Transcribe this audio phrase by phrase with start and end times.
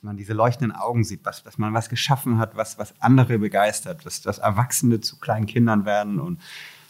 [0.00, 3.38] dass man diese leuchtenden Augen sieht, was, dass man was geschaffen hat, was, was andere
[3.38, 6.40] begeistert, dass, dass Erwachsene zu kleinen Kindern werden und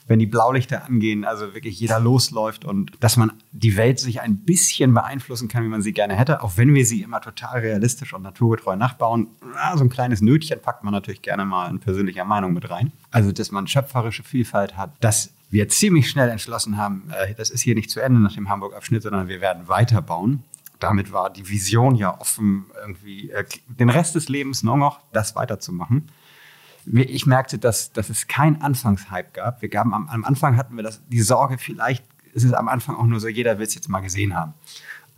[0.07, 4.39] wenn die Blaulichter angehen, also wirklich jeder losläuft und dass man die Welt sich ein
[4.39, 8.15] bisschen beeinflussen kann, wie man sie gerne hätte, auch wenn wir sie immer total realistisch
[8.15, 9.27] und naturgetreu nachbauen.
[9.75, 12.93] so ein kleines Nötchen packt man natürlich gerne mal in persönlicher Meinung mit rein.
[13.11, 17.63] Also, dass man schöpferische Vielfalt hat, dass wir ziemlich schnell entschlossen haben, äh, das ist
[17.63, 20.45] hier nicht zu Ende nach dem Hamburg-Abschnitt, sondern wir werden weiterbauen.
[20.81, 25.37] Damit war die Vision ja offen, irgendwie äh, den Rest des Lebens nur noch das
[25.37, 26.11] weiterzumachen
[26.87, 29.63] ich merkte, dass, dass es keinen Anfangshype gab.
[29.63, 32.97] Wir gaben am, am Anfang hatten wir das, die Sorge, vielleicht ist es am Anfang
[32.97, 34.55] auch nur so, jeder will es jetzt mal gesehen haben.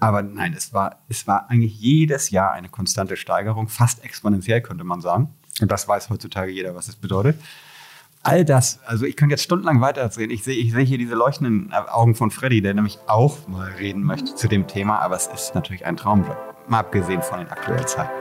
[0.01, 4.85] Aber nein, es war, es war eigentlich jedes Jahr eine konstante Steigerung, fast exponentiell könnte
[4.85, 5.33] man sagen.
[5.61, 7.41] Und das weiß heutzutage jeder, was es bedeutet.
[8.25, 10.31] All das, also ich könnte jetzt stundenlang weitererzählen.
[10.31, 14.05] Ich sehe ich sehe hier diese leuchtenden Augen von Freddy, der nämlich auch mal reden
[14.05, 16.37] möchte zu dem Thema, aber es ist natürlich ein Traumjob,
[16.69, 18.13] mal abgesehen von den aktuellen Zeiten.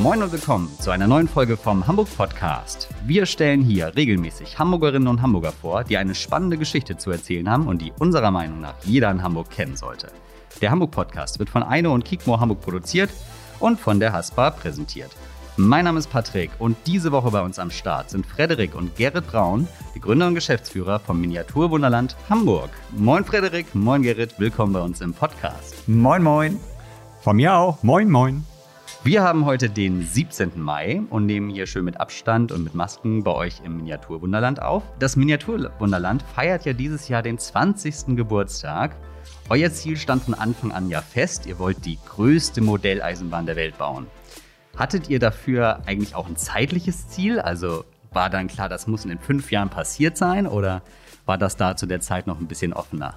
[0.00, 2.88] Moin und willkommen zu einer neuen Folge vom Hamburg Podcast.
[3.04, 7.68] Wir stellen hier regelmäßig Hamburgerinnen und Hamburger vor, die eine spannende Geschichte zu erzählen haben
[7.68, 10.10] und die unserer Meinung nach jeder in Hamburg kennen sollte.
[10.62, 13.10] Der Hamburg Podcast wird von Eino und Kikmo Hamburg produziert
[13.60, 15.10] und von der Haspa präsentiert.
[15.58, 19.26] Mein Name ist Patrick und diese Woche bei uns am Start sind Frederik und Gerrit
[19.26, 22.68] Braun, die Gründer und Geschäftsführer vom Miniaturwunderland Hamburg.
[22.90, 25.88] Moin Frederik, moin Gerrit, willkommen bei uns im Podcast.
[25.88, 26.60] Moin moin.
[27.22, 27.82] Von mir auch.
[27.82, 28.44] Moin moin.
[29.02, 30.60] Wir haben heute den 17.
[30.60, 34.82] Mai und nehmen hier schön mit Abstand und mit Masken bei euch im Miniaturwunderland auf.
[34.98, 38.14] Das Miniaturwunderland feiert ja dieses Jahr den 20.
[38.14, 38.94] Geburtstag.
[39.48, 43.78] Euer Ziel stand von Anfang an ja fest, ihr wollt die größte Modelleisenbahn der Welt
[43.78, 44.06] bauen.
[44.76, 47.40] Hattet ihr dafür eigentlich auch ein zeitliches Ziel?
[47.40, 50.82] Also war dann klar, das muss in fünf Jahren passiert sein oder
[51.24, 53.14] war das da zu der Zeit noch ein bisschen offener?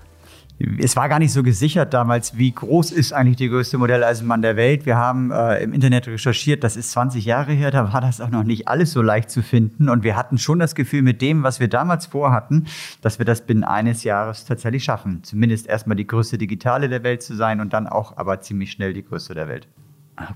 [0.77, 4.57] es war gar nicht so gesichert damals, wie groß ist eigentlich die größte Modelleisenbahn der
[4.57, 4.85] Welt.
[4.85, 8.29] Wir haben äh, im Internet recherchiert, das ist 20 Jahre her, da war das auch
[8.29, 9.87] noch nicht alles so leicht zu finden.
[9.87, 12.67] Und wir hatten schon das Gefühl mit dem, was wir damals vorhatten,
[13.01, 15.23] dass wir das binnen eines Jahres tatsächlich schaffen.
[15.23, 18.93] Zumindest erstmal die größte Digitale der Welt zu sein und dann auch aber ziemlich schnell
[18.93, 19.67] die größte der Welt.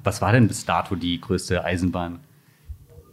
[0.04, 2.20] Was war denn bis dato die größte Eisenbahn?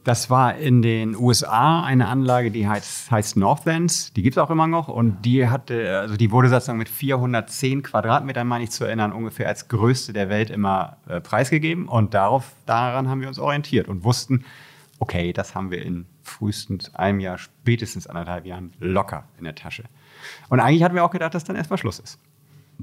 [0.04, 4.14] Das war in den USA eine Anlage, die heißt, heißt Northlands.
[4.14, 4.88] Die gibt es auch immer noch.
[4.88, 9.48] Und die hatte, also die wurde sozusagen mit 410 Quadratmetern, meine ich zu erinnern, ungefähr
[9.48, 11.86] als größte der Welt immer äh, preisgegeben.
[11.86, 14.44] Und darauf, daran haben wir uns orientiert und wussten,
[15.00, 19.84] okay, das haben wir in frühestens einem Jahr, spätestens anderthalb Jahren locker in der Tasche.
[20.48, 22.18] Und eigentlich hatten wir auch gedacht, dass dann erstmal Schluss ist.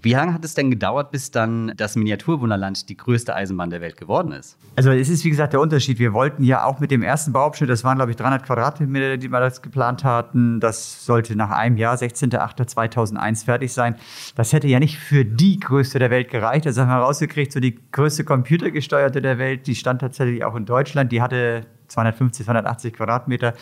[0.02, 3.97] Wie lange hat es denn gedauert, bis dann das Miniaturwunderland die größte Eisenbahn der Welt
[3.97, 4.58] geworden ist?
[4.75, 6.00] Also es ist wie gesagt der Unterschied.
[6.00, 9.30] Wir wollten ja auch mit dem ersten Bauabschnitt, das waren glaube ich 300 Quadratmeter, die
[9.30, 13.96] wir das geplant hatten, das sollte nach einem Jahr, 16.08.2001 fertig sein.
[14.35, 16.66] Das hätte ja nicht für die größte der Welt gereicht.
[16.66, 20.66] Das haben wir rausgekriegt, so die größte computergesteuerte der Welt, die stand tatsächlich auch in
[20.66, 21.12] Deutschland.
[21.12, 23.53] Die hatte 250, 280 Quadratmeter.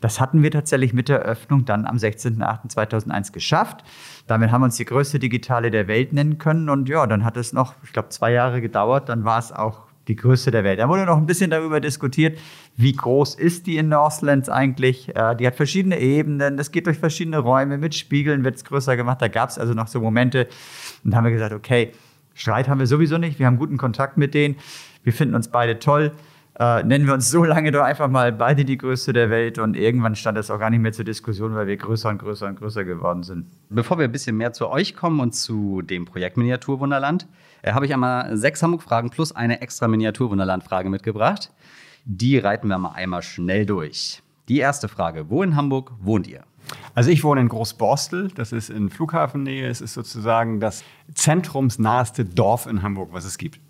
[0.00, 3.84] Das hatten wir tatsächlich mit der Öffnung dann am 16.08.2001 geschafft.
[4.26, 6.68] Damit haben wir uns die größte Digitale der Welt nennen können.
[6.68, 9.08] Und ja, dann hat es noch, ich glaube, zwei Jahre gedauert.
[9.08, 10.78] Dann war es auch die größte der Welt.
[10.78, 12.38] Da wurde noch ein bisschen darüber diskutiert,
[12.76, 15.14] wie groß ist die in Northlands eigentlich.
[15.14, 18.96] Äh, die hat verschiedene Ebenen, es geht durch verschiedene Räume, mit Spiegeln wird es größer
[18.96, 19.20] gemacht.
[19.20, 20.48] Da gab es also noch so Momente.
[21.04, 21.92] Und da haben wir gesagt, okay,
[22.34, 24.56] Streit haben wir sowieso nicht, wir haben guten Kontakt mit denen,
[25.02, 26.12] wir finden uns beide toll
[26.58, 29.76] äh, nennen wir uns so lange doch einfach mal beide die größte der Welt und
[29.76, 32.58] irgendwann stand das auch gar nicht mehr zur Diskussion, weil wir größer und größer und
[32.58, 33.46] größer geworden sind.
[33.68, 37.28] Bevor wir ein bisschen mehr zu euch kommen und zu dem Projekt Miniaturwunderland,
[37.62, 41.52] äh, habe ich einmal sechs Hamburg-Fragen plus eine extra Miniaturwunderland-Frage mitgebracht.
[42.04, 44.22] Die reiten wir mal einmal schnell durch.
[44.48, 46.42] Die erste Frage: Wo in Hamburg wohnt ihr?
[46.94, 49.68] Also ich wohne in Großborstel, das ist in Flughafennähe.
[49.68, 53.60] Es ist sozusagen das zentrumsnaheste Dorf in Hamburg, was es gibt.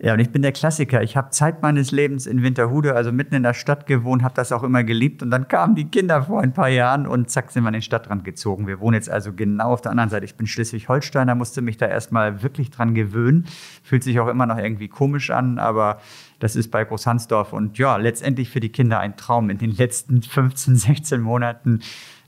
[0.00, 1.02] Ja, und ich bin der Klassiker.
[1.02, 4.50] Ich habe Zeit meines Lebens in Winterhude, also mitten in der Stadt gewohnt, habe das
[4.50, 5.22] auch immer geliebt.
[5.22, 7.82] Und dann kamen die Kinder vor ein paar Jahren und zack, sind wir an den
[7.82, 8.66] Stadtrand gezogen.
[8.66, 10.24] Wir wohnen jetzt also genau auf der anderen Seite.
[10.24, 13.46] Ich bin Schleswig-Holsteiner, musste mich da erstmal wirklich dran gewöhnen.
[13.84, 16.00] Fühlt sich auch immer noch irgendwie komisch an, aber
[16.40, 17.52] das ist bei Großhansdorf.
[17.52, 19.48] Und ja, letztendlich für die Kinder ein Traum.
[19.48, 21.80] In den letzten 15, 16 Monaten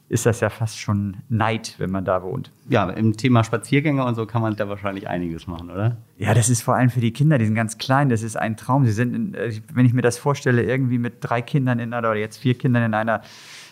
[0.09, 2.53] ist das ja fast schon Neid, wenn man da wohnt.
[2.69, 5.97] Ja, im Thema Spaziergänge und so kann man da wahrscheinlich einiges machen, oder?
[6.17, 8.57] Ja, das ist vor allem für die Kinder, die sind ganz klein, das ist ein
[8.57, 8.87] Traum.
[8.87, 12.09] Sie sind, in, äh, wenn ich mir das vorstelle, irgendwie mit drei Kindern in einer,
[12.09, 13.23] oder jetzt vier Kindern in einer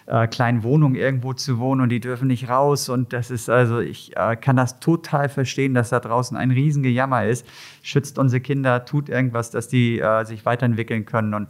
[0.06, 2.88] äh, kleinen Wohnung irgendwo zu wohnen und die dürfen nicht raus.
[2.88, 7.26] Und das ist also, ich äh, kann das total verstehen, dass da draußen ein Riesengejammer
[7.26, 7.46] ist.
[7.82, 11.32] Schützt unsere Kinder, tut irgendwas, dass die äh, sich weiterentwickeln können.
[11.32, 11.48] Und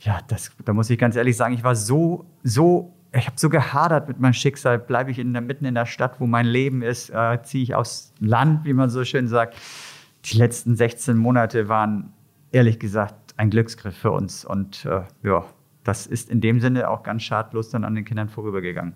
[0.00, 3.48] ja, das, da muss ich ganz ehrlich sagen, ich war so, so ich habe so
[3.48, 4.78] gehadert mit meinem Schicksal.
[4.78, 7.74] Bleibe ich in der, mitten in der Stadt, wo mein Leben ist, äh, ziehe ich
[7.74, 9.56] aufs Land, wie man so schön sagt.
[10.24, 12.12] Die letzten 16 Monate waren
[12.50, 14.44] ehrlich gesagt ein Glücksgriff für uns.
[14.44, 15.44] Und äh, ja,
[15.84, 18.94] das ist in dem Sinne auch ganz schadlos dann an den Kindern vorübergegangen.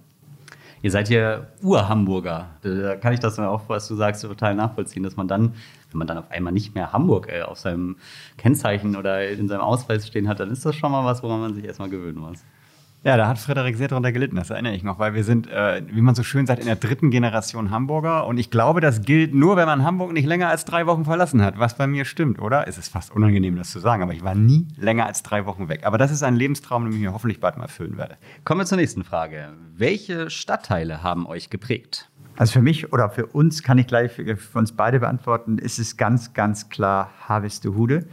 [0.81, 2.51] Ihr seid ja Ur-Hamburger.
[2.63, 5.55] Da kann ich das dann auch, was du sagst, total nachvollziehen, dass man dann,
[5.91, 7.97] wenn man dann auf einmal nicht mehr Hamburg äh, auf seinem
[8.37, 11.55] Kennzeichen oder in seinem Ausweis stehen hat, dann ist das schon mal was, woran man
[11.55, 12.45] sich erstmal gewöhnen muss.
[13.05, 15.83] Ja, da hat Frederik sehr darunter gelitten, das erinnere ich noch, weil wir sind, äh,
[15.89, 18.27] wie man so schön sagt, in der dritten Generation Hamburger.
[18.27, 21.41] Und ich glaube, das gilt nur, wenn man Hamburg nicht länger als drei Wochen verlassen
[21.41, 22.67] hat, was bei mir stimmt, oder?
[22.67, 25.69] Es ist fast unangenehm, das zu sagen, aber ich war nie länger als drei Wochen
[25.69, 25.83] weg.
[25.85, 28.17] Aber das ist ein Lebenstraum, den ich mir hoffentlich bald mal erfüllen werde.
[28.45, 29.51] Kommen wir zur nächsten Frage.
[29.77, 32.11] Welche Stadtteile haben euch geprägt?
[32.37, 35.79] Also für mich oder für uns kann ich gleich für, für uns beide beantworten, ist
[35.79, 38.07] es ganz, ganz klar Harvestehude.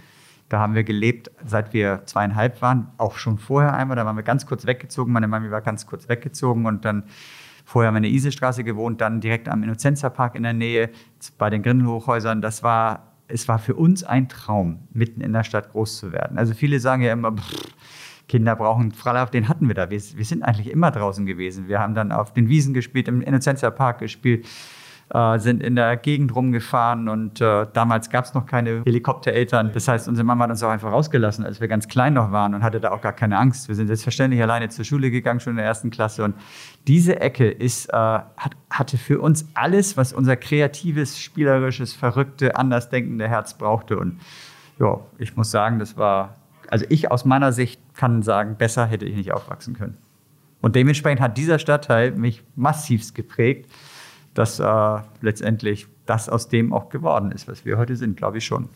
[0.50, 3.95] Da haben wir gelebt, seit wir zweieinhalb waren, auch schon vorher einmal.
[3.95, 5.12] Da waren wir ganz kurz weggezogen.
[5.12, 7.03] Meine Mami war ganz kurz weggezogen und dann
[7.65, 10.92] vorher haben wir in der Isestraße gewohnt, dann direkt am Innozenzerpark in der Nähe
[11.38, 12.42] bei den Grindelhochhäusern.
[12.42, 16.38] Das war, es war für uns ein Traum, mitten in der Stadt groß zu werden.
[16.38, 17.74] Also viele sagen ja immer, pff,
[18.27, 19.89] Kinder brauchen Freilauf, den hatten wir da.
[19.89, 21.68] Wir, wir, sind eigentlich immer draußen gewesen.
[21.68, 24.48] Wir haben dann auf den Wiesen gespielt, im Innozenzerpark gespielt
[25.13, 29.71] äh, sind in der Gegend rumgefahren und äh, damals gab es noch keine Helikoptereltern.
[29.71, 32.55] Das heißt, unsere Mama hat uns auch einfach rausgelassen, als wir ganz klein noch waren
[32.55, 33.67] und hatte da auch gar keine Angst.
[33.67, 36.23] Wir sind selbstverständlich alleine zur Schule gegangen, schon in der ersten Klasse.
[36.23, 36.35] Und
[36.87, 43.27] diese Ecke ist, äh, hat, hatte für uns alles, was unser kreatives, spielerisches, verrückte, andersdenkende
[43.27, 43.99] Herz brauchte.
[43.99, 44.19] Und
[44.79, 46.35] ja, ich muss sagen, das war,
[46.69, 49.97] also ich aus meiner Sicht kann sagen, besser hätte ich nicht aufwachsen können.
[50.61, 53.69] Und dementsprechend hat dieser Stadtteil mich massivst geprägt
[54.35, 58.45] dass äh, letztendlich das aus dem auch geworden ist, was wir heute sind, glaube ich
[58.45, 58.69] schon.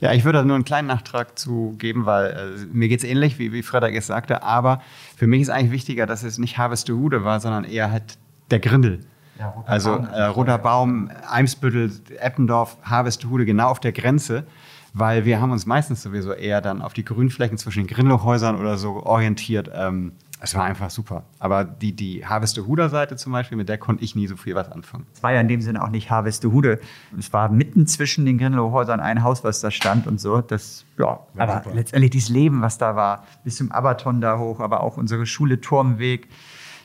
[0.00, 3.04] Ja, ich würde da nur einen kleinen Nachtrag zu geben, weil äh, mir geht es
[3.04, 4.82] ähnlich, wie, wie Frederik es sagte, aber
[5.16, 8.18] für mich ist eigentlich wichtiger, dass es nicht Harvestehude war, sondern eher halt
[8.50, 9.00] der Grindel.
[9.38, 14.44] Ja, roter also Baum, äh, Roter Baum, Eimsbüttel, Eppendorf, Harvestehude, genau auf der Grenze,
[14.92, 18.78] weil wir haben uns meistens sowieso eher dann auf die Grünflächen zwischen den Grindelhäusern oder
[18.78, 19.70] so orientiert.
[19.74, 21.24] Ähm, es war einfach super.
[21.38, 25.06] Aber die, die Harvestehuder-Seite zum Beispiel, mit der konnte ich nie so viel was anfangen.
[25.14, 26.78] Es war ja in dem Sinne auch nicht Harvestehude.
[27.18, 30.42] Es war mitten zwischen den Grindelhäusern ein Haus, was da stand und so.
[30.42, 31.74] Das, ja, aber super.
[31.74, 35.60] letztendlich dieses Leben, was da war, bis zum Abaton da hoch, aber auch unsere Schule
[35.60, 36.28] Turmweg.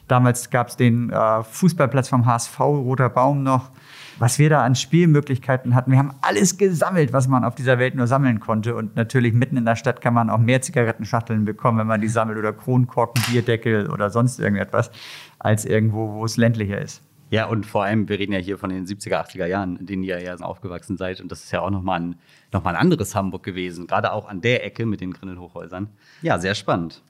[0.08, 3.72] Damals gab es den äh, Fußballplatz vom HSV, Roter Baum noch
[4.20, 5.92] was wir da an Spielmöglichkeiten hatten.
[5.92, 8.76] Wir haben alles gesammelt, was man auf dieser Welt nur sammeln konnte.
[8.76, 12.08] Und natürlich mitten in der Stadt kann man auch mehr Zigarettenschachteln bekommen, wenn man die
[12.08, 14.92] sammelt oder Kronkorken, Bierdeckel oder sonst irgendetwas,
[15.40, 17.02] als irgendwo, wo es ländlicher ist.
[17.32, 20.04] Ja, und vor allem, wir reden ja hier von den 70er, 80er Jahren, in denen
[20.04, 21.22] ihr ja aufgewachsen seid.
[21.22, 22.16] Und das ist ja auch nochmal ein,
[22.52, 25.88] noch ein anderes Hamburg gewesen, gerade auch an der Ecke mit den Grindelhochhäusern.
[26.22, 27.02] Ja, sehr spannend.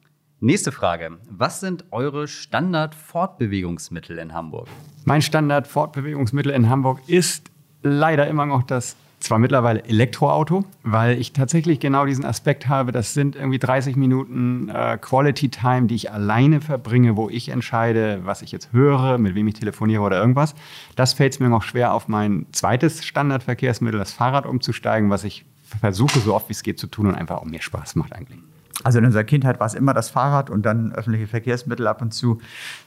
[0.44, 1.20] Nächste Frage.
[1.30, 4.68] Was sind eure Standard-Fortbewegungsmittel in Hamburg?
[5.06, 7.52] Mein Standard-Fortbewegungsmittel in Hamburg ist
[7.84, 13.14] leider immer noch das zwar mittlerweile Elektroauto, weil ich tatsächlich genau diesen Aspekt habe, das
[13.14, 18.42] sind irgendwie 30 Minuten äh, Quality Time, die ich alleine verbringe, wo ich entscheide, was
[18.42, 20.56] ich jetzt höre, mit wem ich telefoniere oder irgendwas.
[20.96, 25.46] Das fällt es mir noch schwer, auf mein zweites Standardverkehrsmittel, das Fahrrad, umzusteigen, was ich
[25.62, 28.40] versuche, so oft wie es geht zu tun und einfach auch mir Spaß macht eigentlich.
[28.84, 32.14] Also in unserer Kindheit war es immer das Fahrrad und dann öffentliche Verkehrsmittel ab und
[32.14, 32.40] zu.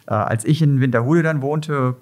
[0.06, 1.96] Äh, als ich in Winterhude dann wohnte,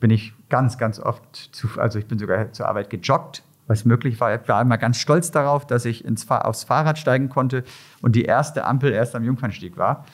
[0.00, 4.20] bin ich ganz, ganz oft, zu, also ich bin sogar zur Arbeit gejoggt, was möglich
[4.20, 4.34] war.
[4.34, 7.64] Ich war immer ganz stolz darauf, dass ich ins, aufs Fahrrad steigen konnte
[8.00, 10.04] und die erste Ampel erst am Jungfernstieg war.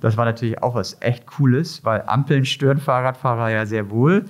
[0.00, 4.26] Das war natürlich auch was echt Cooles, weil Ampeln stören Fahrradfahrer ja sehr wohl.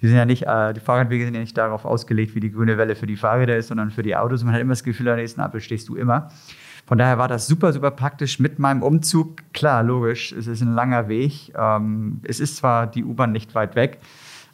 [0.00, 2.78] Die, sind ja nicht, äh, die Fahrradwege sind ja nicht darauf ausgelegt, wie die grüne
[2.78, 4.44] Welle für die Fahrräder ist, sondern für die Autos.
[4.44, 6.30] Man hat immer das Gefühl, an der nächsten Ampel stehst du immer.
[6.90, 9.36] Von daher war das super, super praktisch mit meinem Umzug.
[9.52, 11.52] Klar, logisch, es ist ein langer Weg.
[11.56, 14.00] Ähm, es ist zwar die U-Bahn nicht weit weg,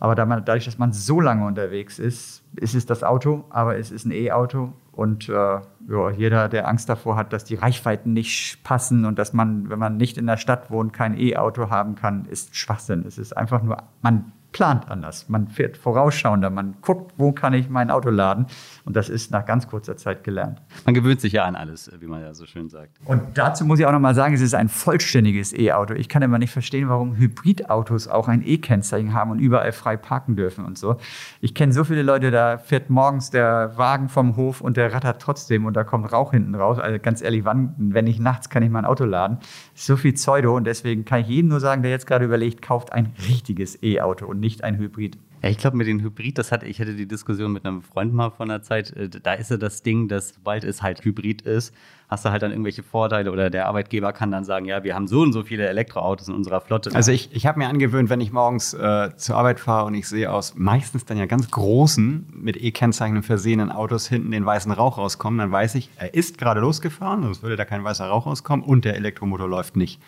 [0.01, 4.05] aber dadurch, dass man so lange unterwegs ist, ist es das Auto, aber es ist
[4.05, 4.75] ein E-Auto.
[4.93, 9.33] Und äh, ja, jeder, der Angst davor hat, dass die Reichweiten nicht passen und dass
[9.33, 13.07] man, wenn man nicht in der Stadt wohnt, kein E-Auto haben kann, ist Schwachsinn.
[13.09, 15.29] Es ist einfach nur, man plant anders.
[15.29, 18.47] Man fährt vorausschauender, man guckt, wo kann ich mein Auto laden.
[18.87, 20.63] Und das ist nach ganz kurzer Zeit gelernt.
[20.87, 22.97] Man gewöhnt sich ja an alles, wie man ja so schön sagt.
[23.05, 25.93] Und dazu muss ich auch noch mal sagen, es ist ein vollständiges E-Auto.
[25.93, 30.37] Ich kann immer nicht verstehen, warum Hybridautos auch ein E-Kennzeichen haben und überall frei parken
[30.37, 30.97] dürfen und so.
[31.43, 35.21] Ich kenne so viele Leute, da fährt morgens der Wagen vom Hof und der rattert
[35.21, 36.79] trotzdem und da kommt Rauch hinten raus.
[36.79, 39.37] Also ganz ehrlich, wann, wenn ich nachts kann ich mein Auto laden?
[39.75, 42.95] So viel Pseudo und deswegen kann ich jedem nur sagen, der jetzt gerade überlegt, kauft
[42.95, 45.19] ein richtiges E-Auto und nicht ein Hybrid.
[45.43, 48.13] Ja, ich glaube, mit den Hybrid, das hatte ich hatte die Diskussion mit einem Freund
[48.15, 48.91] mal vor einer Zeit.
[48.93, 51.75] äh, Da ist ja das Ding, dass sobald es halt Hybrid ist,
[52.09, 55.07] hast du halt dann irgendwelche Vorteile oder der Arbeitgeber kann dann sagen, ja, wir haben
[55.07, 56.95] so und so viele Elektroautos in unserer Flotte.
[56.95, 60.09] Also ich, ich habe mir angewöhnt, wenn ich morgens äh, zur Arbeit fahre und ich
[60.09, 64.99] sehe aus meistens dann ja ganz großen, mit E-Kennzeichen versehenen Autos hinten den weißen Rauch
[64.99, 68.65] rauskommen, dann weiß ich, er ist gerade losgefahren, sonst würde da kein weißer Rauch rauskommen
[68.65, 70.01] und der Elektromotor läuft nicht.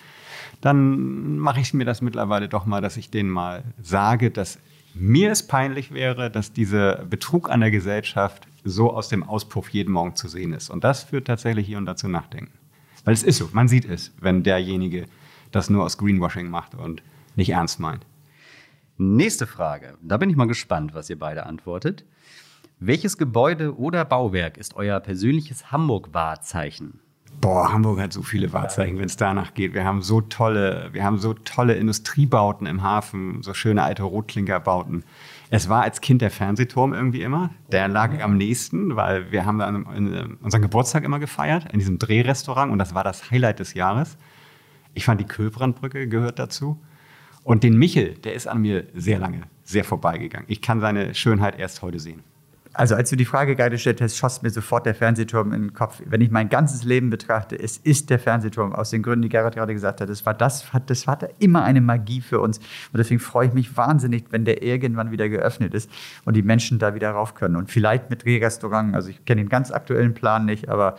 [0.61, 4.59] Dann mache ich mir das mittlerweile doch mal, dass ich denen mal sage, dass
[4.95, 9.93] mir es peinlich wäre, dass dieser Betrug an der Gesellschaft so aus dem Auspuff jeden
[9.93, 10.71] Morgen zu sehen ist.
[10.71, 12.53] Und das führt tatsächlich hier und da zu Nachdenken.
[13.05, 15.07] Weil es ist so, man sieht es, wenn derjenige
[15.53, 17.03] das nur aus Greenwashing macht und
[17.37, 18.05] nicht ernst meint.
[18.97, 19.97] Nächste Frage.
[20.03, 22.05] Da bin ich mal gespannt, was ihr beide antwortet.
[22.81, 27.01] Welches Gebäude oder Bauwerk ist euer persönliches Hamburg-Wahrzeichen?
[27.41, 29.73] Boah, Hamburg hat so viele Wahrzeichen, wenn es danach geht.
[29.73, 35.05] Wir haben so tolle, wir haben so tolle Industriebauten im Hafen, so schöne alte Rotklinkerbauten.
[35.51, 37.51] Es war als Kind der Fernsehturm irgendwie immer.
[37.71, 41.99] Der lag am nächsten, weil wir haben dann in- unseren Geburtstag immer gefeiert in diesem
[41.99, 44.17] Drehrestaurant und das war das Highlight des Jahres.
[44.95, 46.81] Ich fand die Köbrandbrücke gehört dazu.
[47.45, 50.47] Und den Michel, der ist an mir sehr lange, sehr vorbeigegangen.
[50.51, 52.23] Ich kann seine Schönheit erst heute sehen.
[52.75, 55.73] Also als du die Frage gerade gestellt hast, schoss mir sofort der Fernsehturm in den
[55.75, 56.01] Kopf.
[56.05, 59.55] Wenn ich mein ganzes Leben betrachte, es ist der Fernsehturm aus den Gründen, die Gerhard
[59.55, 60.09] gerade gesagt hat.
[60.09, 62.59] Das war das, das hatte immer eine Magie für uns.
[62.59, 65.91] Und deswegen freue ich mich wahnsinnig, wenn der irgendwann wieder geöffnet ist
[66.25, 67.57] und die Menschen da wieder rauf können.
[67.57, 68.95] Und vielleicht mit Drehrestaurant.
[68.95, 70.97] Also ich kenne den ganz aktuellen Plan nicht, aber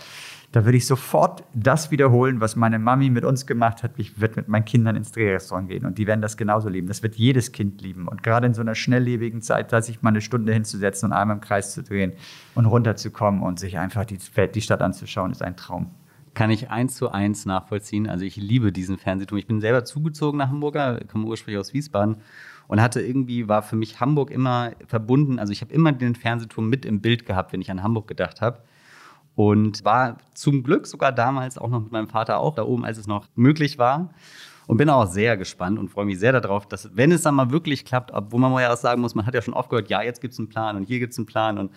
[0.51, 3.91] da würde ich sofort das wiederholen, was meine Mami mit uns gemacht hat.
[3.97, 6.87] Ich werde mit meinen Kindern ins Drehrestaurant gehen und die werden das genauso lieben.
[6.87, 8.07] Das wird jedes Kind lieben.
[8.07, 11.37] Und gerade in so einer schnelllebigen Zeit, da sich mal eine Stunde hinzusetzen und einmal
[11.37, 12.13] im Kreis zu drehen
[12.55, 14.17] und runterzukommen und sich einfach die,
[14.53, 15.91] die Stadt anzuschauen, ist ein Traum.
[16.33, 18.09] Kann ich eins zu eins nachvollziehen.
[18.09, 19.37] Also ich liebe diesen Fernsehturm.
[19.37, 22.17] Ich bin selber zugezogen nach Hamburger, komme ursprünglich aus Wiesbaden
[22.67, 25.37] und hatte irgendwie, war für mich Hamburg immer verbunden.
[25.37, 28.41] Also ich habe immer den Fernsehturm mit im Bild gehabt, wenn ich an Hamburg gedacht
[28.41, 28.63] habe.
[29.39, 32.97] Und war zum Glück sogar damals auch noch mit meinem Vater auch da oben, als
[32.97, 34.09] es noch möglich war.
[34.67, 37.49] Und bin auch sehr gespannt und freue mich sehr darauf, dass, wenn es dann mal
[37.49, 39.89] wirklich klappt, obwohl man mal ja auch sagen muss, man hat ja schon oft gehört,
[39.89, 41.71] ja, jetzt gibt es einen Plan und hier gibt es einen Plan und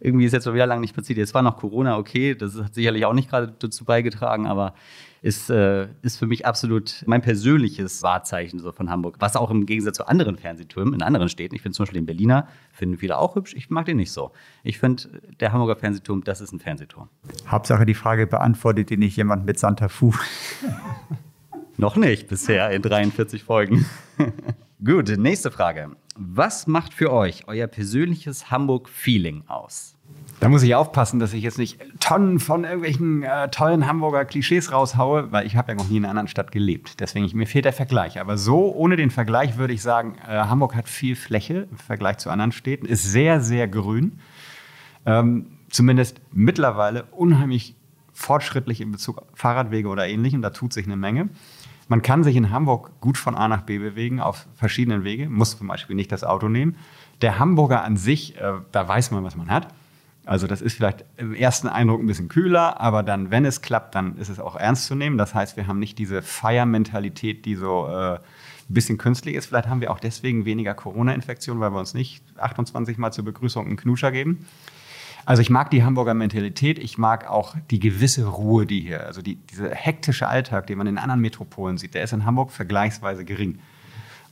[0.00, 1.16] irgendwie ist jetzt schon wieder lange nicht passiert.
[1.16, 4.74] Jetzt war noch Corona, okay, das hat sicherlich auch nicht gerade dazu beigetragen, aber
[5.24, 9.16] ist, äh, ist für mich absolut mein persönliches Wahrzeichen so von Hamburg.
[9.20, 12.04] Was auch im Gegensatz zu anderen Fernsehtürmen in anderen Städten, ich finde zum Beispiel den
[12.04, 14.32] Berliner, finden viele auch hübsch, ich mag den nicht so.
[14.64, 17.08] Ich finde, der Hamburger Fernsehturm, das ist ein Fernsehturm.
[17.46, 20.12] Hauptsache die Frage beantwortet die nicht jemand mit Santa Fu.
[21.78, 23.86] Noch nicht bisher in 43 Folgen.
[24.84, 25.92] Gut, nächste Frage.
[26.16, 29.93] Was macht für euch euer persönliches Hamburg-Feeling aus?
[30.44, 34.72] Da muss ich aufpassen, dass ich jetzt nicht Tonnen von irgendwelchen äh, tollen Hamburger Klischees
[34.72, 37.00] raushaue, weil ich habe ja noch nie in einer anderen Stadt gelebt.
[37.00, 38.20] Deswegen mir fehlt der Vergleich.
[38.20, 42.18] Aber so ohne den Vergleich würde ich sagen, äh, Hamburg hat viel Fläche im Vergleich
[42.18, 44.18] zu anderen Städten, ist sehr, sehr grün.
[45.06, 47.74] Ähm, zumindest mittlerweile unheimlich
[48.12, 50.42] fortschrittlich in Bezug auf Fahrradwege oder ähnlichem.
[50.42, 51.30] Da tut sich eine Menge.
[51.88, 55.56] Man kann sich in Hamburg gut von A nach B bewegen auf verschiedenen Wege, muss
[55.56, 56.76] zum Beispiel nicht das Auto nehmen.
[57.22, 59.68] Der Hamburger an sich, äh, da weiß man, was man hat.
[60.26, 63.94] Also das ist vielleicht im ersten Eindruck ein bisschen kühler, aber dann, wenn es klappt,
[63.94, 65.18] dann ist es auch ernst zu nehmen.
[65.18, 68.20] Das heißt, wir haben nicht diese Feiermentalität, die so äh, ein
[68.68, 69.46] bisschen künstlich ist.
[69.46, 73.66] Vielleicht haben wir auch deswegen weniger Corona-Infektionen, weil wir uns nicht 28 Mal zur Begrüßung
[73.66, 74.46] einen Knuscher geben.
[75.26, 79.22] Also ich mag die Hamburger Mentalität, ich mag auch die gewisse Ruhe, die hier, also
[79.22, 83.24] die, dieser hektische Alltag, den man in anderen Metropolen sieht, der ist in Hamburg vergleichsweise
[83.24, 83.58] gering.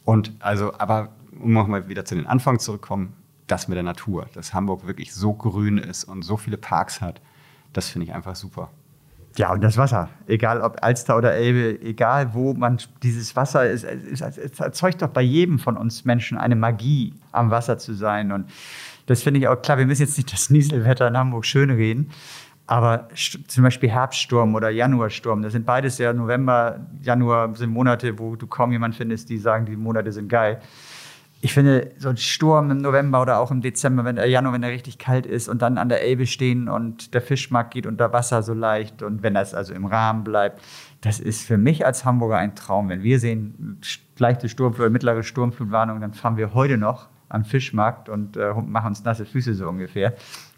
[0.05, 3.15] Und also, aber um nochmal wieder zu den Anfang zurückkommen,
[3.53, 7.21] das mit der Natur, dass Hamburg wirklich so grün ist und so viele Parks hat,
[7.73, 8.71] das finde ich einfach super.
[9.37, 13.85] Ja, und das Wasser, egal ob Alster oder Elbe, egal wo man dieses Wasser ist,
[13.85, 17.95] es, es, es erzeugt doch bei jedem von uns Menschen eine Magie, am Wasser zu
[17.95, 18.31] sein.
[18.31, 18.51] Und
[19.07, 19.79] das finde ich auch klar.
[19.79, 22.11] Wir müssen jetzt nicht das Nieselwetter in Hamburg schönreden,
[22.67, 28.19] aber st- zum Beispiel Herbststurm oder Januarsturm, das sind beides ja November, Januar sind Monate,
[28.19, 30.61] wo du kaum jemanden findest, die sagen, die Monate sind geil.
[31.45, 34.63] Ich finde, so ein Sturm im November oder auch im Dezember, wenn der Januar, wenn
[34.63, 38.13] er richtig kalt ist und dann an der Elbe stehen und der Fischmarkt geht unter
[38.13, 40.63] Wasser so leicht und wenn das also im Rahmen bleibt,
[41.01, 42.89] das ist für mich als Hamburger ein Traum.
[42.89, 43.81] Wenn wir sehen,
[44.19, 49.03] leichte Sturmflut, mittlere Sturmflutwarnung, dann fahren wir heute noch am Fischmarkt und äh, machen uns
[49.03, 50.15] nasse Füße so ungefähr.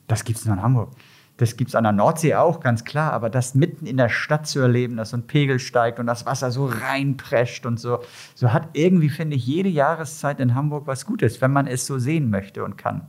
[0.07, 0.91] Das gibt es nur in Hamburg.
[1.37, 3.13] Das gibt es an der Nordsee auch, ganz klar.
[3.13, 6.27] Aber das mitten in der Stadt zu erleben, dass so ein Pegel steigt und das
[6.27, 8.01] Wasser so reinprescht und so,
[8.35, 11.99] so hat irgendwie, finde ich, jede Jahreszeit in Hamburg was Gutes, wenn man es so
[11.99, 13.09] sehen möchte und kann.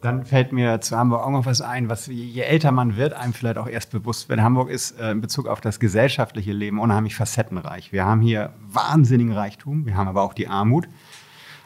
[0.00, 3.34] Dann fällt mir zu Hamburg auch noch was ein, was je älter man wird, einem
[3.34, 4.40] vielleicht auch erst bewusst wird.
[4.40, 7.92] Hamburg ist äh, in Bezug auf das gesellschaftliche Leben unheimlich facettenreich.
[7.92, 10.88] Wir haben hier wahnsinnigen Reichtum, wir haben aber auch die Armut.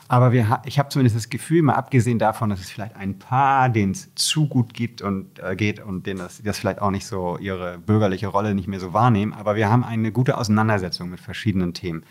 [0.06, 3.68] Aber wir, ich habe zumindest das Gefühl, mal abgesehen davon, dass es vielleicht ein paar,
[3.70, 7.06] denen es zu gut gibt und äh, geht und denen das, das vielleicht auch nicht
[7.06, 9.32] so ihre bürgerliche Rolle nicht mehr so wahrnehmen.
[9.32, 12.04] Aber wir haben eine gute Auseinandersetzung mit verschiedenen Themen.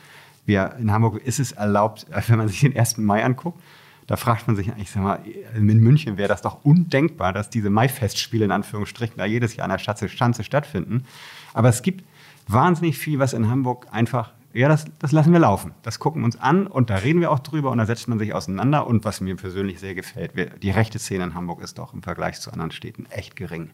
[0.45, 2.97] Wir, in Hamburg ist es erlaubt, wenn man sich den 1.
[2.97, 3.61] Mai anguckt,
[4.07, 5.19] da fragt man sich, ich sag mal,
[5.55, 9.77] in München wäre das doch undenkbar, dass diese Mai-Festspiele in Anführungsstrichen da jedes Jahr an
[9.77, 11.05] der Schanze stattfinden.
[11.53, 12.03] Aber es gibt
[12.47, 15.73] wahnsinnig viel, was in Hamburg einfach ja, das, das lassen wir laufen.
[15.81, 18.19] Das gucken wir uns an und da reden wir auch drüber und da setzt man
[18.19, 18.85] sich auseinander.
[18.85, 22.39] Und was mir persönlich sehr gefällt, die rechte Szene in Hamburg ist doch im Vergleich
[22.39, 23.71] zu anderen Städten echt gering.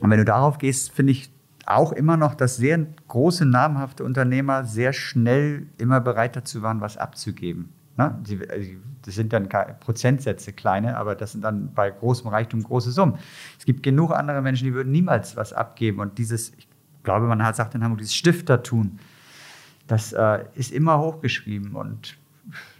[0.00, 1.30] Und wenn du darauf gehst, finde ich
[1.66, 6.96] auch immer noch, dass sehr große, namhafte Unternehmer sehr schnell immer bereit dazu waren, was
[6.96, 7.72] abzugeben.
[7.96, 8.16] Ne?
[8.50, 8.72] Also,
[9.02, 9.48] das sind dann
[9.80, 13.18] Prozentsätze kleine, aber das sind dann bei großem Reichtum große Summen.
[13.58, 15.98] Es gibt genug andere Menschen, die würden niemals was abgeben.
[15.98, 16.68] Und dieses, ich
[17.02, 19.00] glaube, man hat sagt in Hamburg, dieses Stiftertun,
[19.86, 22.16] das äh, ist immer hochgeschrieben und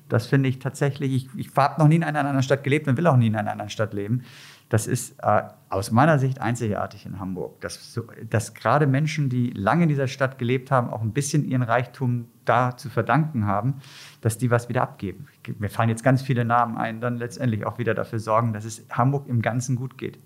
[0.08, 2.98] das finde ich tatsächlich, ich, ich habe noch nie in einer anderen Stadt gelebt und
[2.98, 4.24] will auch nie in einer anderen Stadt leben.
[4.68, 7.60] Das ist äh, aus meiner Sicht einzigartig in Hamburg.
[7.62, 11.62] Dass, dass gerade Menschen, die lange in dieser Stadt gelebt haben, auch ein bisschen ihren
[11.62, 13.74] Reichtum da zu verdanken haben,
[14.20, 15.28] dass die was wieder abgeben.
[15.58, 18.84] Mir fallen jetzt ganz viele Namen ein, dann letztendlich auch wieder dafür sorgen, dass es
[18.90, 20.18] Hamburg im Ganzen gut geht.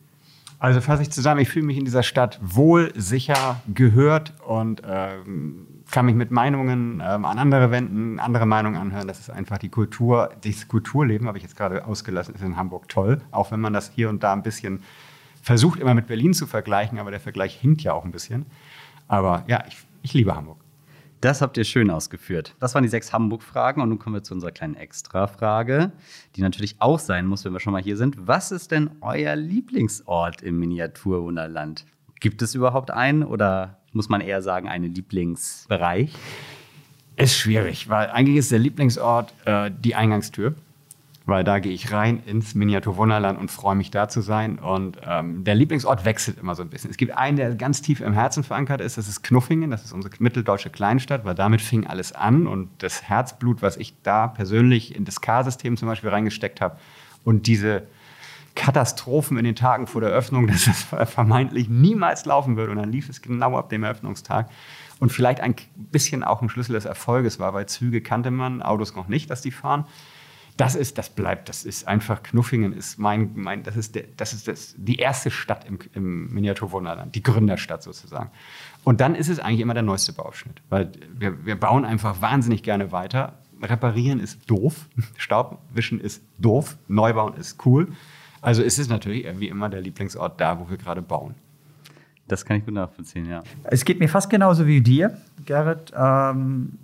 [0.59, 5.67] Also fasse ich zusammen, ich fühle mich in dieser Stadt wohl, sicher, gehört und ähm,
[5.91, 9.07] kann mich mit Meinungen ähm, an andere wenden, andere Meinungen anhören.
[9.07, 12.89] Das ist einfach die Kultur, dieses Kulturleben, habe ich jetzt gerade ausgelassen, ist in Hamburg
[12.89, 13.21] toll.
[13.31, 14.83] Auch wenn man das hier und da ein bisschen
[15.43, 18.47] versucht, immer mit Berlin zu vergleichen, aber der Vergleich hinkt ja auch ein bisschen.
[19.07, 20.59] Aber ja, ich, ich liebe Hamburg.
[21.21, 22.55] Das habt ihr schön ausgeführt.
[22.61, 25.93] Das waren die sechs Hamburg-Fragen und nun kommen wir zu unserer kleinen Extra-Frage,
[26.35, 28.27] die natürlich auch sein muss, wenn wir schon mal hier sind.
[28.27, 31.87] Was ist denn euer Lieblingsort im Miniaturwunderland?
[32.21, 36.13] Gibt es überhaupt einen oder muss man eher sagen, einen Lieblingsbereich?
[37.17, 40.55] Ist schwierig, weil eigentlich ist der Lieblingsort äh, die Eingangstür
[41.27, 44.61] weil da gehe ich rein ins Miniaturwunderland und freue mich da zu sein.
[44.61, 46.89] Und ähm, der Lieblingsort wechselt immer so ein bisschen.
[46.89, 49.93] Es gibt einen, der ganz tief im Herzen verankert ist, das ist Knuffingen, das ist
[49.93, 54.95] unsere mitteldeutsche Kleinstadt, weil damit fing alles an und das Herzblut, was ich da persönlich
[54.95, 56.79] in das K-System zum Beispiel reingesteckt habe
[57.25, 57.83] und diese
[58.57, 62.91] Katastrophen in den Tagen vor der Öffnung, dass es vermeintlich niemals laufen würde und dann
[62.91, 64.51] lief es genau ab dem Eröffnungstag
[64.99, 68.97] und vielleicht ein bisschen auch ein Schlüssel des Erfolges war, weil Züge kannte man, Autos
[68.97, 69.85] noch nicht, dass die fahren
[70.57, 74.33] das ist, das bleibt, das ist einfach, Knuffingen ist mein, mein das ist, der, das
[74.33, 78.31] ist das, die erste Stadt im, im Miniaturwunderland, die Gründerstadt sozusagen.
[78.83, 82.63] Und dann ist es eigentlich immer der neueste Bauabschnitt, weil wir, wir bauen einfach wahnsinnig
[82.63, 83.39] gerne weiter.
[83.63, 87.89] Reparieren ist doof, Staubwischen ist doof, Neubauen ist cool.
[88.47, 91.35] Also ist es natürlich wie immer der Lieblingsort da, wo wir gerade bauen.
[92.29, 93.43] Das kann ich gut nachvollziehen, ja.
[93.65, 95.93] Es geht mir fast genauso wie dir, Gerrit.
[95.97, 96.79] Ähm,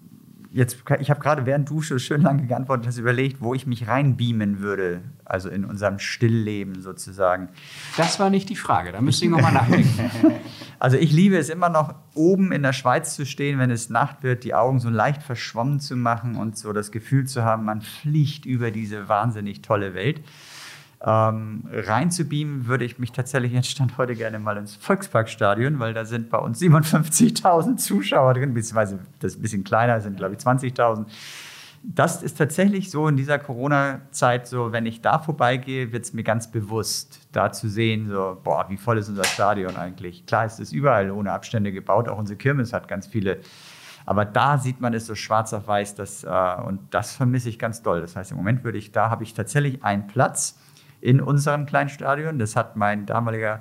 [0.50, 3.86] jetzt, ich habe gerade während du so schön lange geantwortet hast, überlegt, wo ich mich
[3.86, 7.48] reinbeamen würde, also in unserem Stillleben sozusagen.
[7.96, 10.10] Das war nicht die Frage, da müsste ich nochmal nachdenken.
[10.80, 14.24] also ich liebe es immer noch, oben in der Schweiz zu stehen, wenn es Nacht
[14.24, 17.82] wird, die Augen so leicht verschwommen zu machen und so das Gefühl zu haben, man
[17.82, 20.22] fliegt über diese wahnsinnig tolle Welt.
[21.04, 26.04] Ähm, reinzubeamen würde ich mich tatsächlich jetzt Stand heute gerne mal ins Volksparkstadion, weil da
[26.04, 30.40] sind bei uns 57.000 Zuschauer drin, beziehungsweise das ist ein bisschen kleiner, sind glaube ich
[30.40, 31.06] 20.000.
[31.82, 36.22] Das ist tatsächlich so in dieser Corona-Zeit so, wenn ich da vorbeigehe, wird es mir
[36.22, 40.24] ganz bewusst, da zu sehen, so, boah, wie voll ist unser Stadion eigentlich.
[40.26, 43.40] Klar ist es überall ohne Abstände gebaut, auch unsere Kirmes hat ganz viele
[44.04, 46.28] aber da sieht man es so schwarz auf weiß, das, äh,
[46.66, 48.00] und das vermisse ich ganz doll.
[48.00, 50.58] Das heißt, im Moment würde ich, da habe ich tatsächlich einen Platz,
[51.02, 52.38] in unserem kleinen Stadion.
[52.38, 53.60] Das hat mein damaliger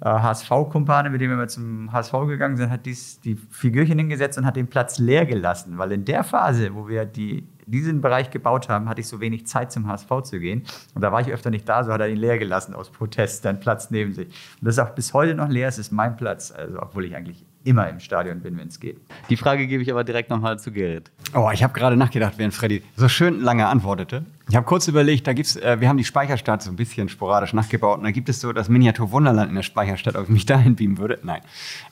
[0.00, 4.38] äh, HSV-Kumpane, mit dem wir mal zum HSV gegangen sind, hat dies, die Figürchen hingesetzt
[4.38, 8.30] und hat den Platz leer gelassen, weil in der Phase, wo wir die, diesen Bereich
[8.30, 10.64] gebaut haben, hatte ich so wenig Zeit zum HSV zu gehen.
[10.94, 13.44] Und da war ich öfter nicht da, so hat er ihn leer gelassen aus Protest,
[13.44, 14.26] seinen Platz neben sich.
[14.26, 17.16] Und das ist auch bis heute noch leer, es ist mein Platz, also obwohl ich
[17.16, 19.00] eigentlich immer im Stadion bin, wenn es geht.
[19.30, 21.10] Die Frage gebe ich aber direkt nochmal zu Gerrit.
[21.34, 24.26] Oh, ich habe gerade nachgedacht, während Freddy so schön lange antwortete.
[24.48, 27.52] Ich habe kurz überlegt, da gibt's, äh, wir haben die Speicherstadt so ein bisschen sporadisch
[27.52, 30.46] nachgebaut und da gibt es so das Miniatur Wunderland in der Speicherstadt, ob ich mich
[30.46, 31.18] dahin beamen würde.
[31.22, 31.40] Nein.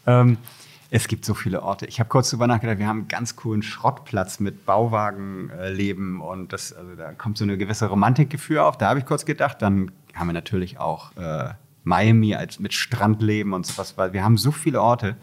[0.07, 0.39] Ähm,
[0.91, 1.87] es gibt so viele Orte.
[1.87, 6.53] Ich habe kurz darüber nachgedacht, wir haben einen ganz coolen Schrottplatz mit Bauwagenleben äh, und
[6.53, 8.77] das, also da kommt so eine gewisse Romantikgefühl auf.
[8.77, 9.63] Da habe ich kurz gedacht.
[9.63, 14.37] Dann haben wir natürlich auch äh, Miami als mit Strandleben und sowas, weil wir haben
[14.37, 15.17] so viele Orte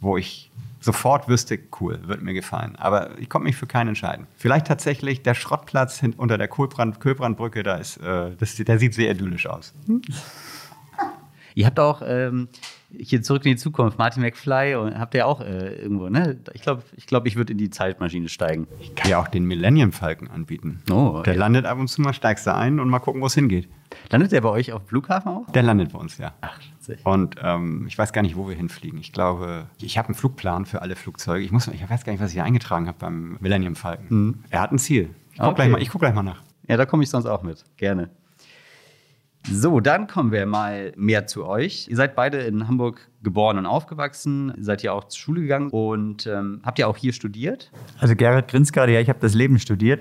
[0.00, 2.76] wo ich sofort wüsste, cool, wird mir gefallen.
[2.76, 4.26] Aber ich konnte mich für keinen entscheiden.
[4.34, 9.46] Vielleicht tatsächlich der Schrottplatz unter der Köbrandbrücke, da ist, äh, das, der sieht sehr idyllisch
[9.46, 9.74] aus.
[9.86, 10.02] Hm?
[11.54, 12.48] Ihr habt auch ähm,
[12.96, 16.38] hier zurück in die Zukunft, Martin McFly, und habt ihr auch äh, irgendwo, ne?
[16.54, 18.66] Ich glaube, ich, glaub, ich würde in die Zeitmaschine steigen.
[18.80, 20.82] Ich kann ja auch den Millennium Falcon anbieten.
[20.90, 21.38] Oh, Der ja.
[21.40, 23.68] landet ab und zu mal, steigst du ein und mal gucken, wo es hingeht.
[24.10, 25.50] Landet der bei euch auf dem Flughafen auch?
[25.52, 26.32] Der landet bei uns, ja.
[26.40, 27.00] Ach, witzig.
[27.04, 28.98] Und ähm, ich weiß gar nicht, wo wir hinfliegen.
[29.00, 31.44] Ich glaube, ich habe einen Flugplan für alle Flugzeuge.
[31.44, 34.44] Ich, muss, ich weiß gar nicht, was ich hier eingetragen habe beim Millennium Falcon.
[34.50, 35.10] Er hat ein Ziel.
[35.32, 35.54] Ich gucke Okay.
[35.56, 36.42] gleich, mal- ich guck gleich mal nach.
[36.68, 37.64] Ja, da komme ich sonst auch mit.
[37.76, 38.10] Gerne.
[39.48, 41.88] So, dann kommen wir mal mehr zu euch.
[41.88, 46.26] Ihr seid beide in Hamburg geboren und aufgewachsen, seid ja auch zur Schule gegangen und
[46.26, 47.70] ähm, habt ihr auch hier studiert?
[47.98, 50.00] Also Gerrit grinst gerade, ja, ich habe das Leben studiert.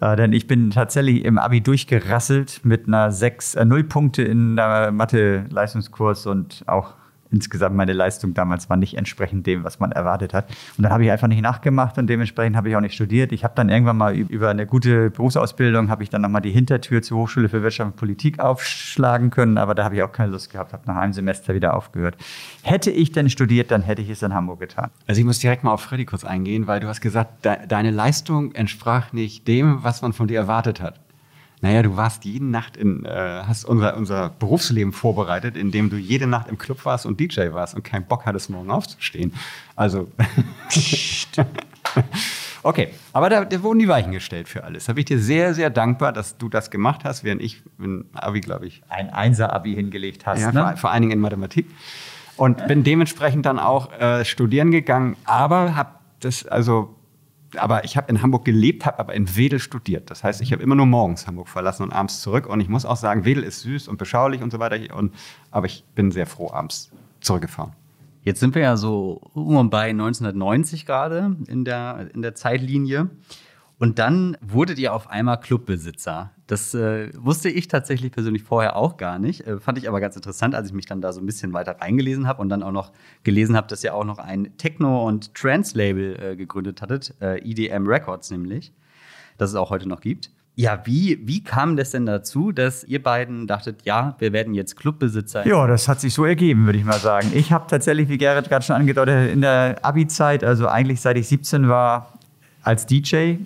[0.00, 4.56] Äh, denn ich bin tatsächlich im Abi durchgerasselt mit einer 6, äh, 0 Punkte in
[4.56, 6.94] der Mathe-Leistungskurs und auch
[7.36, 10.48] insgesamt meine Leistung damals war nicht entsprechend dem, was man erwartet hat.
[10.76, 13.30] Und dann habe ich einfach nicht nachgemacht und dementsprechend habe ich auch nicht studiert.
[13.32, 16.50] Ich habe dann irgendwann mal üb- über eine gute Berufsausbildung habe ich dann nochmal die
[16.50, 20.32] Hintertür zur Hochschule für Wirtschaft und Politik aufschlagen können, aber da habe ich auch keine
[20.32, 22.16] Lust gehabt, habe nach einem Semester wieder aufgehört.
[22.62, 24.90] Hätte ich denn studiert, dann hätte ich es in Hamburg getan.
[25.06, 27.90] Also ich muss direkt mal auf Freddy kurz eingehen, weil du hast gesagt, de deine
[27.90, 31.00] Leistung entsprach nicht dem, was man von dir erwartet hat.
[31.62, 36.26] Naja, du warst jede Nacht in, äh, hast unser, unser Berufsleben vorbereitet, indem du jede
[36.26, 39.32] Nacht im Club warst und DJ warst und keinen Bock hattest, morgen aufzustehen.
[39.74, 40.08] Also.
[42.62, 44.84] okay, aber da, da wurden die Weichen gestellt für alles.
[44.84, 48.04] Da bin ich dir sehr, sehr dankbar, dass du das gemacht hast, während ich in
[48.12, 50.40] Abi, glaube ich, Ein Einser-Abi hingelegt hast.
[50.40, 50.60] ja, ne?
[50.60, 51.66] vor, vor allen Dingen in Mathematik.
[52.36, 56.95] Und bin dementsprechend dann auch äh, studieren gegangen, aber habe das, also,
[57.58, 60.10] aber ich habe in Hamburg gelebt, habe aber in Wedel studiert.
[60.10, 62.46] Das heißt, ich habe immer nur morgens Hamburg verlassen und abends zurück.
[62.46, 64.94] Und ich muss auch sagen, Wedel ist süß und beschaulich und so weiter.
[64.96, 65.14] Und,
[65.50, 66.90] aber ich bin sehr froh, abends
[67.20, 67.72] zurückgefahren.
[68.22, 73.08] Jetzt sind wir ja so um und bei 1990 gerade in der, in der Zeitlinie.
[73.78, 76.30] Und dann wurdet ihr auf einmal Clubbesitzer.
[76.46, 79.46] Das äh, wusste ich tatsächlich persönlich vorher auch gar nicht.
[79.46, 81.76] Äh, fand ich aber ganz interessant, als ich mich dann da so ein bisschen weiter
[81.78, 85.34] reingelesen habe und dann auch noch gelesen habe, dass ihr auch noch ein Techno- und
[85.34, 88.72] Trance-Label äh, gegründet hattet, äh, EDM Records nämlich,
[89.36, 90.30] das es auch heute noch gibt.
[90.58, 94.76] Ja, wie, wie kam das denn dazu, dass ihr beiden dachtet, ja, wir werden jetzt
[94.76, 95.46] Clubbesitzer?
[95.46, 97.30] Ja, das hat sich so ergeben, würde ich mal sagen.
[97.34, 101.28] Ich habe tatsächlich, wie Gerrit gerade schon angedeutet in der Abi-Zeit, also eigentlich seit ich
[101.28, 102.16] 17 war,
[102.66, 103.36] als DJ,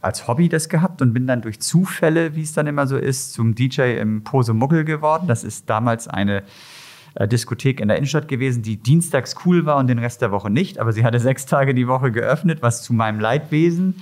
[0.00, 3.32] als Hobby das gehabt und bin dann durch Zufälle, wie es dann immer so ist,
[3.32, 5.26] zum DJ im Pose Muggel geworden.
[5.26, 6.42] Das ist damals eine
[7.14, 10.50] äh, Diskothek in der Innenstadt gewesen, die dienstags cool war und den Rest der Woche
[10.50, 10.78] nicht.
[10.78, 13.96] Aber sie hatte sechs Tage die Woche geöffnet, was zu meinem Leidwesen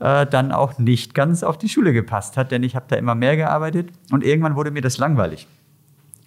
[0.00, 3.14] äh, dann auch nicht ganz auf die Schule gepasst hat, denn ich habe da immer
[3.14, 5.48] mehr gearbeitet und irgendwann wurde mir das langweilig.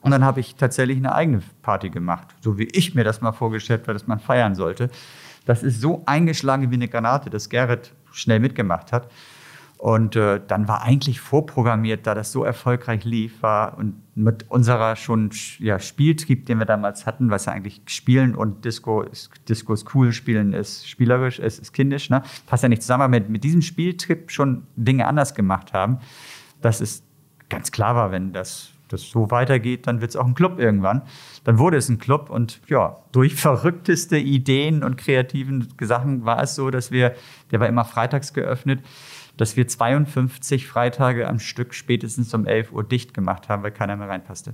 [0.02, 3.32] Und dann habe ich tatsächlich eine eigene Party gemacht, so wie ich mir das mal
[3.32, 4.90] vorgestellt habe, dass man feiern sollte.
[5.46, 9.10] Das ist so eingeschlagen wie eine Granate, dass Gerrit schnell mitgemacht hat.
[9.82, 14.95] Und äh, dann war eigentlich vorprogrammiert, da das so erfolgreich lief, war und mit unserer
[14.95, 19.74] schon ja, Spieltrieb, den wir damals hatten, was ja eigentlich Spielen und Disco ist, Disco
[19.74, 22.21] ist cool, Spielen ist spielerisch, es ist kindisch, ne?
[22.45, 25.97] passt ja nicht zusammen, aber mit, mit diesem Spieltrip schon Dinge anders gemacht haben,
[26.62, 27.02] dass es
[27.50, 31.01] ganz klar war, wenn das, das so weitergeht, dann wird es auch ein Club irgendwann.
[31.43, 36.56] Dann wurde es ein Club und ja, durch verrückteste Ideen und kreativen Sachen war es
[36.56, 37.15] so, dass wir,
[37.51, 38.82] der war immer freitags geöffnet,
[39.38, 43.95] dass wir 52 Freitage am Stück spätestens um 11 Uhr dicht gemacht haben, weil keiner
[43.95, 44.51] mehr reinpasste.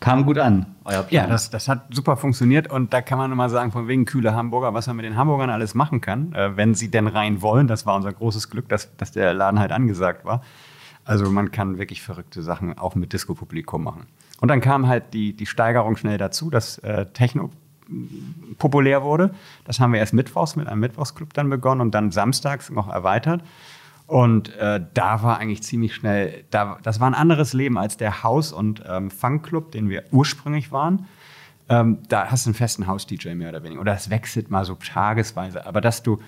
[0.00, 1.08] Kam gut an, euer Plan.
[1.10, 4.34] Ja, das, das hat super funktioniert und da kann man mal sagen, von wegen kühle
[4.34, 7.66] Hamburger, was man mit den Hamburgern alles machen kann, äh, wenn sie denn rein wollen.
[7.66, 10.40] Das war unser großes Glück, dass, dass der Laden halt angesagt war.
[11.10, 14.06] Also man kann wirklich verrückte Sachen auch mit Disco-Publikum machen.
[14.40, 17.50] Und dann kam halt die, die Steigerung schnell dazu, dass äh, Techno
[18.58, 19.34] populär wurde.
[19.64, 23.42] Das haben wir erst mittwochs mit einem Mittwochsclub dann begonnen und dann samstags noch erweitert.
[24.06, 28.22] Und äh, da war eigentlich ziemlich schnell, da, das war ein anderes Leben als der
[28.22, 31.08] Haus- und ähm, Funkclub, den wir ursprünglich waren.
[31.68, 33.80] Ähm, da hast du einen festen Haus-DJ mehr oder weniger.
[33.80, 35.66] Oder es wechselt mal so tagesweise.
[35.66, 36.20] Aber dass du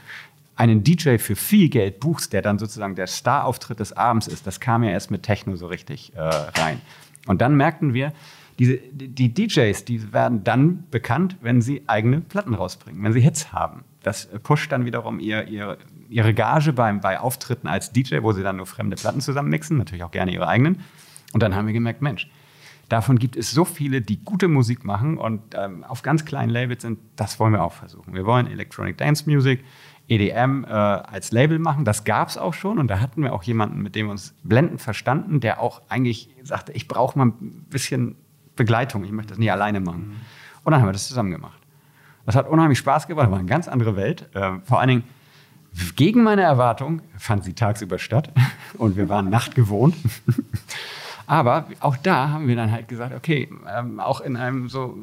[0.57, 4.61] einen DJ für viel Geld buchst, der dann sozusagen der Star-Auftritt des Abends ist, das
[4.61, 6.81] kam ja erst mit Techno so richtig äh, rein.
[7.27, 8.12] Und dann merkten wir,
[8.59, 13.53] diese, die DJs, die werden dann bekannt, wenn sie eigene Platten rausbringen, wenn sie Hits
[13.53, 13.85] haben.
[14.03, 18.43] Das pusht dann wiederum ihr, ihr, ihre Gage beim, bei Auftritten als DJ, wo sie
[18.43, 20.81] dann nur fremde Platten zusammenmixen, natürlich auch gerne ihre eigenen.
[21.33, 22.29] Und dann haben wir gemerkt, Mensch,
[22.88, 26.83] davon gibt es so viele, die gute Musik machen und ähm, auf ganz kleinen Labels
[26.83, 28.12] sind, das wollen wir auch versuchen.
[28.12, 29.65] Wir wollen Electronic Dance Music,
[30.09, 31.85] EDM äh, als Label machen.
[31.85, 34.35] Das gab es auch schon und da hatten wir auch jemanden, mit dem wir uns
[34.43, 38.17] blendend verstanden, der auch eigentlich sagte, ich brauche mal ein bisschen
[38.57, 40.21] Begleitung, ich möchte das nicht alleine machen.
[40.65, 41.59] Und dann haben wir das zusammen gemacht.
[42.27, 44.29] Das hat unheimlich Spaß gemacht, war eine ganz andere Welt.
[44.35, 45.05] Äh, vor allen Dingen
[45.97, 48.31] gegen meine Erwartung fand sie tagsüber statt
[48.79, 49.97] und wir waren Nacht gewohnt.
[51.27, 54.99] Aber auch da haben wir dann halt gesagt, okay, ähm, auch in einem so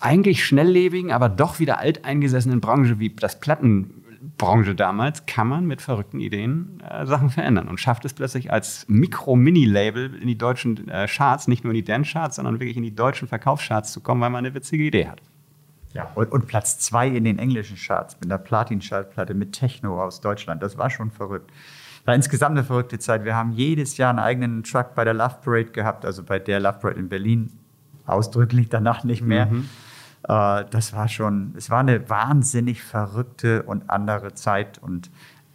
[0.00, 6.20] eigentlich schnelllebigen, aber doch wieder alteingesessenen Branche wie das Plattenbranche damals kann man mit verrückten
[6.20, 11.48] Ideen äh, Sachen verändern und schafft es plötzlich als Mikro-Mini-Label in die deutschen äh, Charts,
[11.48, 14.44] nicht nur in die Dance-Charts, sondern wirklich in die deutschen Verkaufscharts zu kommen, weil man
[14.44, 15.20] eine witzige Idee hat.
[15.94, 20.20] Ja, und, und Platz zwei in den englischen Charts mit einer Platin-Schallplatte mit Techno aus
[20.20, 20.62] Deutschland.
[20.62, 21.50] Das war schon verrückt.
[22.04, 23.24] War insgesamt eine verrückte Zeit.
[23.24, 26.60] Wir haben jedes Jahr einen eigenen Truck bei der Love Parade gehabt, also bei der
[26.60, 27.52] Love Parade in Berlin.
[28.06, 29.46] Ausdrücklich danach nicht mehr.
[29.46, 29.68] Mhm.
[30.24, 35.10] Äh, das war schon, es war eine wahnsinnig verrückte und andere Zeit und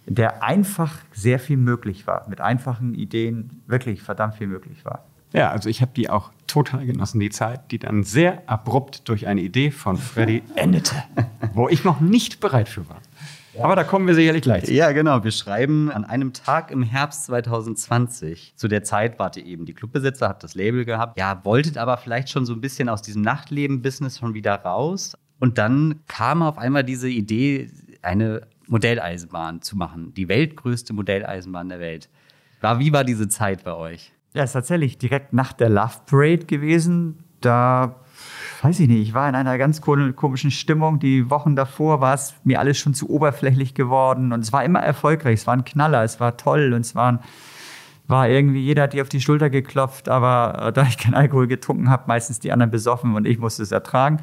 [0.05, 2.27] der einfach sehr viel möglich war.
[2.27, 5.05] Mit einfachen Ideen wirklich verdammt viel möglich war.
[5.31, 9.25] Ja, also ich habe die auch total genossen, die Zeit, die dann sehr abrupt durch
[9.27, 10.95] eine Idee von Freddy endete,
[11.53, 13.01] wo ich noch nicht bereit für war.
[13.53, 13.63] Ja.
[13.65, 14.67] Aber da kommen wir sicherlich gleich.
[14.67, 15.23] Ja, genau.
[15.23, 18.53] Wir schreiben an einem Tag im Herbst 2020.
[18.55, 21.19] Zu der Zeit wart ihr eben die Clubbesitzer, habt das Label gehabt.
[21.19, 25.15] Ja, wolltet aber vielleicht schon so ein bisschen aus diesem Nachtleben-Business schon wieder raus.
[25.39, 27.69] Und dann kam auf einmal diese Idee,
[28.01, 30.13] eine Modelleisenbahn zu machen.
[30.13, 32.09] Die weltgrößte Modelleisenbahn der Welt.
[32.61, 34.13] War, wie war diese Zeit bei euch?
[34.33, 37.23] Ja, es ist tatsächlich direkt nach der Love Parade gewesen.
[37.41, 37.95] Da,
[38.63, 40.99] weiß ich nicht, ich war in einer ganz komischen Stimmung.
[40.99, 44.79] Die Wochen davor war es mir alles schon zu oberflächlich geworden und es war immer
[44.79, 45.41] erfolgreich.
[45.41, 47.19] Es war ein Knaller, es war toll und es waren,
[48.07, 51.47] war irgendwie, jeder hat dir auf die Schulter geklopft, aber äh, da ich keinen Alkohol
[51.47, 54.19] getrunken habe, meistens die anderen besoffen und ich musste es ertragen.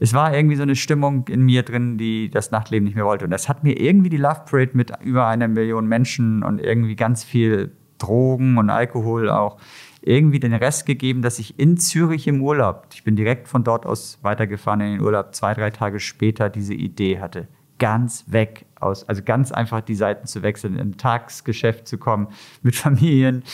[0.00, 3.26] Es war irgendwie so eine Stimmung in mir drin, die das Nachtleben nicht mehr wollte.
[3.26, 6.96] Und das hat mir irgendwie die Love Parade mit über einer Million Menschen und irgendwie
[6.96, 9.58] ganz viel Drogen und Alkohol auch
[10.06, 13.86] irgendwie den Rest gegeben, dass ich in Zürich im Urlaub, ich bin direkt von dort
[13.86, 17.48] aus weitergefahren in den Urlaub, zwei, drei Tage später diese Idee hatte.
[17.78, 22.28] Ganz weg aus, also ganz einfach die Seiten zu wechseln, ein Tagsgeschäft zu kommen,
[22.62, 23.44] mit Familien,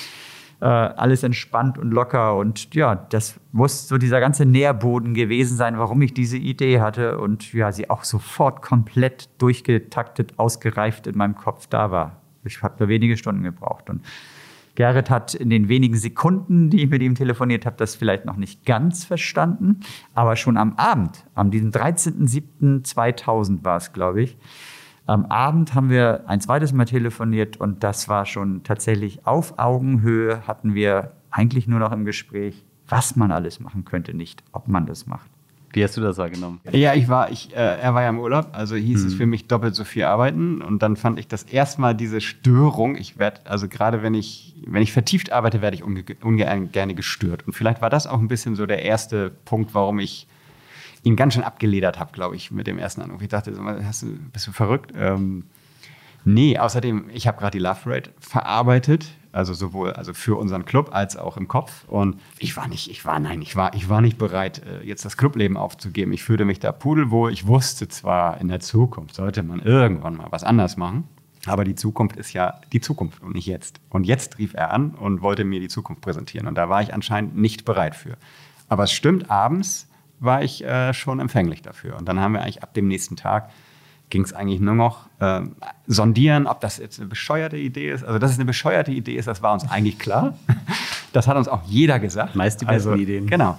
[0.61, 2.37] äh, alles entspannt und locker.
[2.37, 7.19] Und ja, das muss so dieser ganze Nährboden gewesen sein, warum ich diese Idee hatte
[7.19, 12.17] und ja, sie auch sofort komplett durchgetaktet, ausgereift in meinem Kopf da war.
[12.45, 13.89] Ich habe nur wenige Stunden gebraucht.
[13.89, 14.03] Und
[14.81, 18.37] Gerrit hat in den wenigen Sekunden, die ich mit ihm telefoniert habe, das vielleicht noch
[18.37, 19.81] nicht ganz verstanden.
[20.15, 24.39] Aber schon am Abend, am diesem 13.07.2000 war es, glaube ich,
[25.05, 30.47] am Abend haben wir ein zweites Mal telefoniert und das war schon tatsächlich auf Augenhöhe,
[30.47, 34.87] hatten wir eigentlich nur noch im Gespräch, was man alles machen könnte, nicht ob man
[34.87, 35.31] das macht.
[35.73, 36.61] Wie hast du das wahrgenommen?
[36.73, 39.07] Ja, ich war, ich, äh, er war ja im Urlaub, also hieß hm.
[39.07, 40.63] es für mich doppelt so viel arbeiten.
[40.63, 42.97] Und dann fand ich das erstmal diese Störung.
[42.97, 46.95] Ich werde, also gerade wenn ich, wenn ich vertieft arbeite, werde ich unge ungern gerne
[46.95, 47.47] gestört.
[47.47, 50.27] Und vielleicht war das auch ein bisschen so der erste Punkt, warum ich
[51.05, 53.23] ihn ganz schön abgeledert habe, glaube ich, mit dem ersten Anruf.
[53.23, 53.53] Ich dachte,
[53.85, 54.93] hast du, bist du verrückt?
[54.97, 55.45] Ähm,
[56.25, 60.91] nee, außerdem, ich habe gerade die Love Rate verarbeitet also sowohl also für unseren Club
[60.93, 61.85] als auch im Kopf.
[61.89, 65.05] Und ich war nicht, ich war, nein, ich war, ich war nicht bereit, äh, jetzt
[65.05, 66.13] das Clubleben aufzugeben.
[66.13, 67.33] Ich fühlte mich da pudelwohl.
[67.33, 71.05] Ich wusste zwar, in der Zukunft sollte man irgendwann mal was anders machen.
[71.47, 73.81] Aber die Zukunft ist ja die Zukunft und nicht jetzt.
[73.89, 76.47] Und jetzt rief er an und wollte mir die Zukunft präsentieren.
[76.47, 78.17] Und da war ich anscheinend nicht bereit für.
[78.69, 79.89] Aber es stimmt, abends
[80.19, 81.97] war ich äh, schon empfänglich dafür.
[81.97, 83.51] Und dann haben wir eigentlich ab dem nächsten Tag
[84.11, 85.43] ging es eigentlich nur noch äh,
[85.87, 88.05] sondieren, ob das jetzt eine bescheuerte Idee ist.
[88.05, 90.35] Also, dass es eine bescheuerte Idee ist, das war uns eigentlich klar.
[91.13, 92.37] Das hat uns auch jeder gesagt.
[92.37, 93.27] Meist die besten also, Ideen.
[93.27, 93.59] Genau.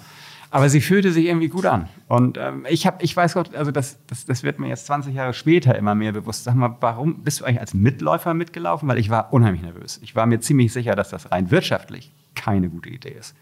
[0.51, 1.87] Aber sie fühlte sich irgendwie gut an.
[2.07, 5.15] Und ähm, ich habe, ich weiß Gott, also das, das, das wird mir jetzt 20
[5.15, 6.45] Jahre später immer mehr bewusst.
[6.45, 8.87] Sag mal, warum bist du eigentlich als Mitläufer mitgelaufen?
[8.87, 9.99] Weil ich war unheimlich nervös.
[10.03, 13.35] Ich war mir ziemlich sicher, dass das rein wirtschaftlich keine gute Idee ist.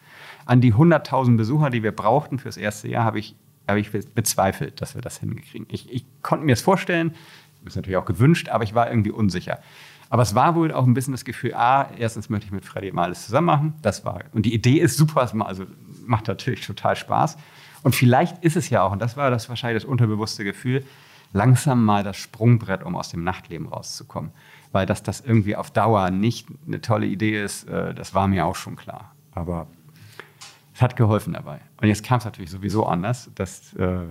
[0.45, 3.35] An die 100.000 Besucher, die wir brauchten fürs erste Jahr, habe ich
[3.69, 5.67] habe ich bezweifelt, dass wir das hinkriegen.
[5.69, 7.15] Ich, ich konnte mir es vorstellen,
[7.65, 9.59] ist natürlich auch gewünscht, aber ich war irgendwie unsicher.
[10.09, 12.91] Aber es war wohl auch ein bisschen das Gefühl, ah, erstens möchte ich mit Freddy
[12.91, 13.73] mal alles zusammen machen.
[13.81, 15.65] Das war, und die Idee ist super, also
[16.05, 17.37] macht natürlich total Spaß.
[17.83, 20.83] Und vielleicht ist es ja auch, und das war das wahrscheinlich das unterbewusste Gefühl,
[21.31, 24.31] langsam mal das Sprungbrett, um aus dem Nachtleben rauszukommen.
[24.71, 28.45] Weil dass das irgendwie auf Dauer nicht eine tolle Idee ist, äh, das war mir
[28.45, 29.13] auch schon klar.
[29.31, 29.67] Aber
[30.79, 31.59] es hat geholfen dabei.
[31.81, 33.29] Und jetzt kam es natürlich sowieso anders.
[33.35, 34.03] Das, äh,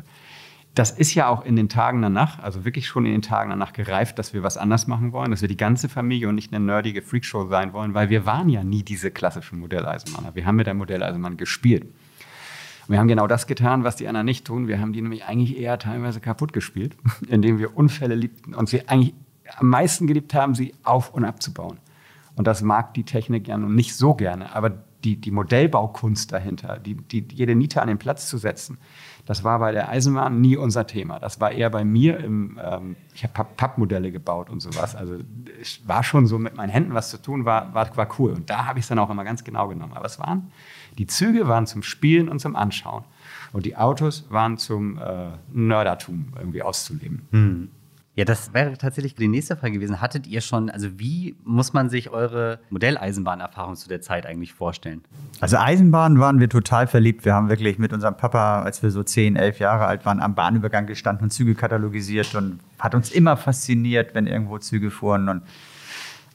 [0.75, 3.73] das ist ja auch in den Tagen danach, also wirklich schon in den Tagen danach
[3.73, 6.63] gereift, dass wir was anders machen wollen, dass wir die ganze Familie und nicht eine
[6.63, 10.35] nerdige Freakshow sein wollen, weil wir waren ja nie diese klassischen Modelleisenbahner.
[10.35, 11.85] Wir haben mit der Modelleisenbahn gespielt.
[11.85, 14.69] Und wir haben genau das getan, was die anderen nicht tun.
[14.69, 16.95] Wir haben die nämlich eigentlich eher teilweise kaputt gespielt,
[17.29, 19.15] indem wir Unfälle liebten und sie eigentlich
[19.57, 21.79] am meisten geliebt haben, sie auf und abzubauen.
[22.37, 24.55] Und das mag die Technik ja nun nicht so gerne.
[24.55, 28.79] Aber die, die Modellbaukunst dahinter, die, die, jede Niete an den Platz zu setzen,
[29.27, 31.19] das war bei der Eisenbahn nie unser Thema.
[31.19, 34.97] Das war eher bei mir im, ähm, ich habe Pappmodelle gebaut und sowas.
[34.97, 35.19] Also
[35.61, 38.33] es war schon so mit meinen Händen was zu tun, war, war, war cool.
[38.33, 39.93] Und da habe ich es dann auch immer ganz genau genommen.
[39.93, 40.51] Aber es waren,
[40.97, 43.05] die Züge waren zum Spielen und zum Anschauen.
[43.53, 47.29] Und die Autos waren zum äh, Nördertum irgendwie auszuleben.
[47.31, 47.69] Hm.
[48.19, 50.01] Ja, das wäre tatsächlich die nächste Frage gewesen.
[50.01, 55.05] Hattet ihr schon, also wie muss man sich eure Modelleisenbahnerfahrung zu der Zeit eigentlich vorstellen?
[55.39, 57.25] Also Eisenbahn waren wir total verliebt.
[57.25, 60.35] Wir haben wirklich mit unserem Papa, als wir so 10, 11 Jahre alt waren, am
[60.35, 65.43] Bahnübergang gestanden und Züge katalogisiert und hat uns immer fasziniert, wenn irgendwo Züge fuhren und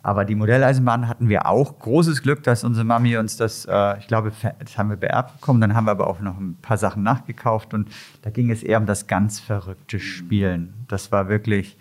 [0.03, 1.79] aber die Modelleisenbahn hatten wir auch.
[1.79, 5.61] Großes Glück, dass unsere Mami uns das, äh, ich glaube, das haben wir beerbt bekommen.
[5.61, 7.73] Dann haben wir aber auch noch ein paar Sachen nachgekauft.
[7.73, 7.89] Und
[8.21, 10.73] da ging es eher um das ganz verrückte Spielen.
[10.89, 11.77] Das war wirklich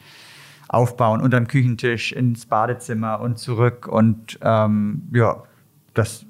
[0.69, 3.89] Aufbauen unterm Küchentisch ins Badezimmer und zurück.
[3.89, 5.43] Und ähm, ja,
[5.93, 6.25] das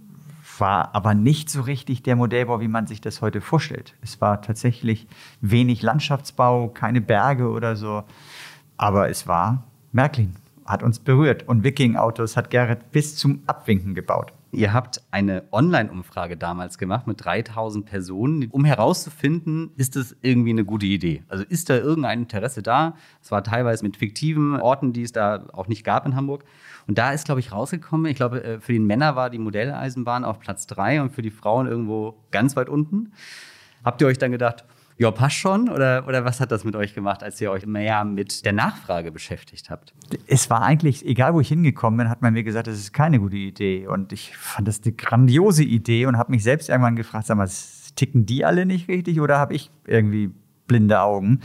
[0.59, 3.95] war aber nicht so richtig der Modellbau, wie man sich das heute vorstellt.
[4.01, 5.07] Es war tatsächlich
[5.43, 8.05] wenig Landschaftsbau, keine Berge oder so.
[8.79, 11.48] Aber es war Märklin hat uns berührt.
[11.48, 14.33] Und Viking-Autos hat Gerrit bis zum Abwinken gebaut.
[14.55, 20.66] Ihr habt eine Online-Umfrage damals gemacht mit 3000 Personen, um herauszufinden, ist das irgendwie eine
[20.66, 21.22] gute Idee?
[21.29, 22.94] Also ist da irgendein Interesse da?
[23.22, 26.44] Es war teilweise mit fiktiven Orten, die es da auch nicht gab in Hamburg.
[26.87, 30.22] Und da ist, glaube ich, rausgekommen, ich glaube, äh, für den Männer war die Modelleisenbahn
[30.22, 33.12] auf Platz 3 und für die Frauen irgendwo ganz weit unten.
[33.85, 34.64] Habt ihr euch dann gedacht,
[35.03, 35.69] ja, passt schon?
[35.69, 39.11] Oder, oder was hat das mit euch gemacht, als ihr euch mehr mit der Nachfrage
[39.11, 39.93] beschäftigt habt?
[40.29, 43.19] Es war eigentlich, egal wo ich hingekommen bin, hat man mir gesagt, das ist keine
[43.19, 43.88] gute Idee.
[43.88, 47.51] Und ich fand das eine grandiose Idee und habe mich selbst irgendwann gefragt, sag mal,
[47.97, 50.31] ticken die alle nicht richtig oder habe ich irgendwie
[50.69, 51.41] blinde Augen?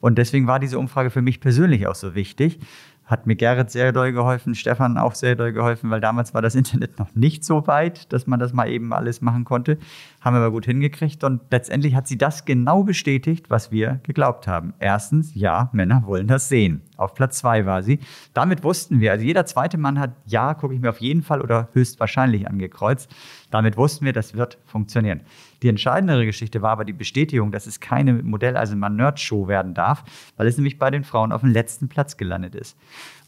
[0.00, 2.60] Und deswegen war diese Umfrage für mich persönlich auch so wichtig
[3.04, 6.54] hat mir Gerrit sehr doll geholfen, Stefan auch sehr doll geholfen, weil damals war das
[6.54, 9.78] Internet noch nicht so weit, dass man das mal eben alles machen konnte.
[10.20, 14.48] Haben wir aber gut hingekriegt und letztendlich hat sie das genau bestätigt, was wir geglaubt
[14.48, 14.72] haben.
[14.78, 16.80] Erstens, ja, Männer wollen das sehen.
[16.96, 17.98] Auf Platz zwei war sie.
[18.32, 21.42] Damit wussten wir, also jeder zweite Mann hat ja, gucke ich mir auf jeden Fall
[21.42, 23.14] oder höchstwahrscheinlich angekreuzt.
[23.50, 25.20] Damit wussten wir, das wird funktionieren.
[25.64, 30.04] Die entscheidendere Geschichte war aber die Bestätigung, dass es keine Modelleisenbahn-Nerd-Show werden darf,
[30.36, 32.76] weil es nämlich bei den Frauen auf dem letzten Platz gelandet ist.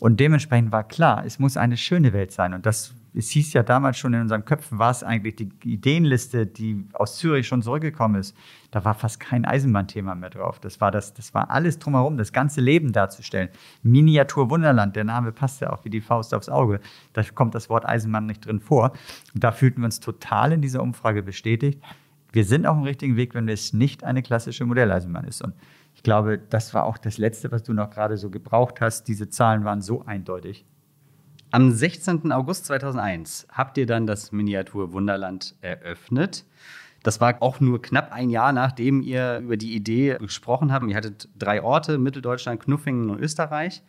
[0.00, 2.52] Und dementsprechend war klar, es muss eine schöne Welt sein.
[2.52, 6.46] Und das es hieß ja damals schon in unseren Köpfen, war es eigentlich die Ideenliste,
[6.46, 8.36] die aus Zürich schon zurückgekommen ist.
[8.70, 10.60] Da war fast kein Eisenbahnthema mehr drauf.
[10.60, 13.48] Das war, das, das war alles drumherum, das ganze Leben darzustellen.
[13.82, 16.80] Miniatur Wunderland, der Name passt ja auch wie die Faust aufs Auge.
[17.14, 18.92] Da kommt das Wort Eisenbahn nicht drin vor.
[19.32, 21.82] Und da fühlten wir uns total in dieser Umfrage bestätigt.
[22.36, 25.40] Wir sind auf dem richtigen Weg, wenn es nicht eine klassische Modelleisenbahn ist.
[25.40, 25.54] Und
[25.94, 29.08] ich glaube, das war auch das Letzte, was du noch gerade so gebraucht hast.
[29.08, 30.66] Diese Zahlen waren so eindeutig.
[31.50, 32.30] Am 16.
[32.32, 36.44] August 2001 habt ihr dann das Miniatur Wunderland eröffnet.
[37.02, 40.86] Das war auch nur knapp ein Jahr, nachdem ihr über die Idee gesprochen habt.
[40.86, 43.82] Ihr hattet drei Orte, Mitteldeutschland, Knuffingen und Österreich.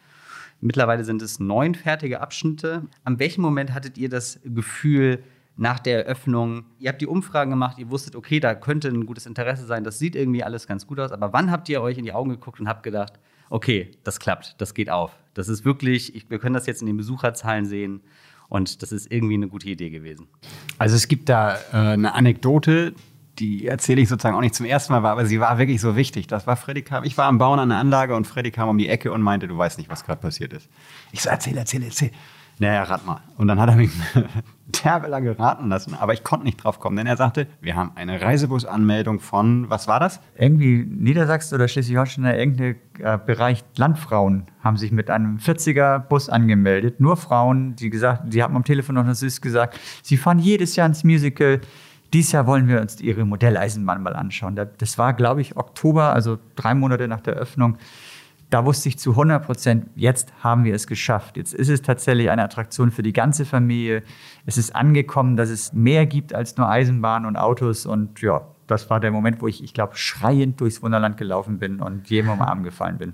[0.62, 2.84] Mittlerweile sind es neun fertige Abschnitte.
[3.04, 5.22] An welchem Moment hattet ihr das Gefühl,
[5.58, 9.26] nach der Eröffnung, ihr habt die Umfragen gemacht, ihr wusstet, okay, da könnte ein gutes
[9.26, 12.06] Interesse sein, das sieht irgendwie alles ganz gut aus, aber wann habt ihr euch in
[12.06, 13.14] die Augen geguckt und habt gedacht,
[13.50, 15.12] okay, das klappt, das geht auf.
[15.34, 18.02] Das ist wirklich, ich, wir können das jetzt in den Besucherzahlen sehen
[18.50, 20.28] und das ist irgendwie eine gute Idee gewesen.
[20.78, 22.94] Also es gibt da äh, eine Anekdote,
[23.40, 26.28] die erzähle ich sozusagen auch nicht zum ersten Mal, aber sie war wirklich so wichtig.
[26.28, 28.78] Das war Freddy kam, ich war am Bauen an der Anlage und Freddy kam um
[28.78, 30.70] die Ecke und meinte, du weißt nicht, was gerade passiert ist.
[31.12, 32.12] Ich so, erzähl, erzähl, erzähl.
[32.60, 33.22] Naja, rat mal.
[33.38, 33.92] Und dann hat er mich
[34.84, 37.92] derbe lange raten lassen, aber ich konnte nicht drauf kommen, denn er sagte, wir haben
[37.96, 40.20] eine Reisebusanmeldung von, was war das?
[40.36, 47.00] Irgendwie Niedersachsen oder Schleswig-Holstein, irgendein äh, Bereich Landfrauen haben sich mit einem 40er Bus angemeldet.
[47.00, 50.88] Nur Frauen, die gesagt, die haben am Telefon noch süß gesagt, sie fahren jedes Jahr
[50.88, 51.62] ins Musical.
[52.14, 54.60] Dieses Jahr wollen wir uns ihre Modelleisenbahn mal anschauen.
[54.78, 57.78] Das war, glaube ich, Oktober, also drei Monate nach der Öffnung
[58.50, 61.38] da wusste ich zu 100 Prozent, jetzt haben wir es geschafft.
[61.38, 64.04] Jetzt ist es tatsächlich eine Attraktion für die ganze Familie.
[64.46, 67.86] Es ist angekommen, dass es mehr gibt als nur Eisenbahn und Autos.
[67.86, 71.82] Und ja, das war der Moment, wo ich, ich glaube, schreiend durchs Wunderland gelaufen bin
[71.82, 73.14] und jedem um den Arm gefallen bin.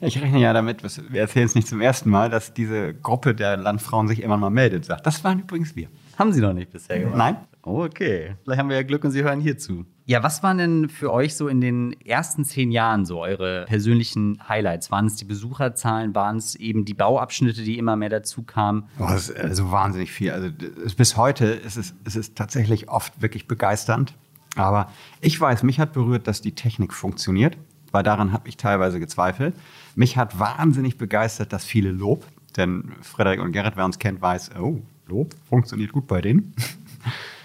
[0.00, 3.56] Ich rechne ja damit, wir erzählen es nicht zum ersten Mal, dass diese Gruppe der
[3.58, 5.06] Landfrauen sich immer mal meldet, sagt.
[5.06, 5.88] Das waren übrigens wir.
[6.18, 7.16] Haben Sie noch nicht bisher gemacht?
[7.16, 7.36] Nein.
[7.62, 8.36] Okay.
[8.42, 9.84] Vielleicht haben wir ja Glück und Sie hören hier zu.
[10.06, 14.40] Ja, was waren denn für euch so in den ersten zehn Jahren so eure persönlichen
[14.48, 14.90] Highlights?
[14.90, 16.14] Waren es die Besucherzahlen?
[16.14, 18.88] Waren es eben die Bauabschnitte, die immer mehr dazu kamen?
[18.98, 20.32] Oh, das ist also wahnsinnig viel.
[20.32, 20.48] Also
[20.96, 24.14] bis heute ist es, ist es tatsächlich oft wirklich begeisternd.
[24.56, 27.56] Aber ich weiß, mich hat berührt, dass die Technik funktioniert,
[27.92, 29.54] weil daran habe ich teilweise gezweifelt.
[29.94, 34.56] Mich hat wahnsinnig begeistert, dass viele Lob, denn Frederik und Gerrit, wer uns kennt, weiß,
[34.58, 36.52] oh, Lob funktioniert gut bei denen.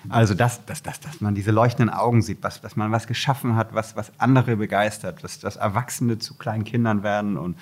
[0.10, 3.56] Also, dass, dass, dass, dass man diese leuchtenden Augen sieht, was, dass man was geschaffen
[3.56, 7.58] hat, was, was andere begeistert, dass, dass Erwachsene zu kleinen Kindern werden und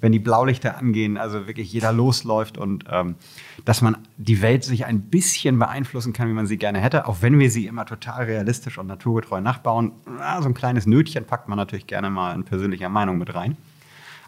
[0.00, 3.16] wenn die Blaulichter angehen, also wirklich jeder losläuft und ähm,
[3.64, 7.18] dass man die Welt sich ein bisschen beeinflussen kann, wie man sie gerne hätte, auch
[7.20, 9.92] wenn wir sie immer total realistisch und naturgetreu nachbauen.
[10.06, 13.56] Na, so ein kleines Nötchen packt man natürlich gerne mal in persönlicher Meinung mit rein.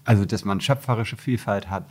[0.04, 1.84] Also, dass man schöpferische Vielfalt hat,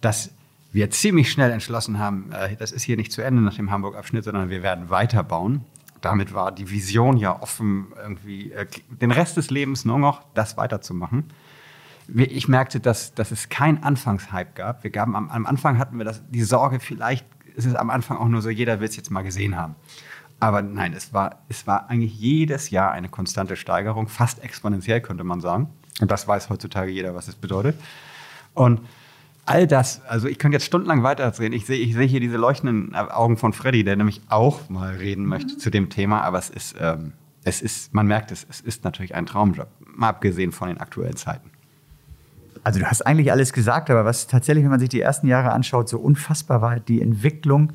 [0.00, 0.30] dass
[0.74, 4.24] wir ziemlich schnell entschlossen haben, äh, das ist hier nicht zu Ende nach dem Hamburg-Abschnitt,
[4.24, 5.64] sondern wir werden weiterbauen.
[6.00, 10.56] Damit war die Vision ja offen, irgendwie äh, den Rest des Lebens nur noch das
[10.56, 11.32] weiterzumachen.
[12.08, 14.82] Ich merkte, dass, dass es keinen Anfangshype gab.
[14.82, 18.18] Wir gaben am, am Anfang hatten wir das, die Sorge, vielleicht ist es am Anfang
[18.18, 19.76] auch nur so, jeder will es jetzt mal gesehen haben.
[20.40, 25.22] Aber nein, es war, es war eigentlich jedes Jahr eine konstante Steigerung, fast exponentiell könnte
[25.22, 25.68] man sagen.
[26.00, 27.80] Und das weiß heutzutage jeder, was es bedeutet.
[28.54, 28.80] Und
[29.46, 31.52] all das, also ich könnte jetzt stundenlang weitererzählen.
[31.52, 35.26] Ich sehe ich sehe hier diese leuchtenden Augen von Freddy, der nämlich auch mal reden
[35.26, 35.58] möchte mhm.
[35.58, 37.12] zu dem Thema, aber es ist, ähm,
[37.44, 41.16] es ist, man merkt es, es ist natürlich ein Traumjob, mal abgesehen von den aktuellen
[41.16, 41.50] Zeiten.
[42.62, 45.52] Also du hast eigentlich alles gesagt, aber was tatsächlich, wenn man sich die ersten Jahre
[45.52, 47.72] anschaut, so unfassbar war, die Entwicklung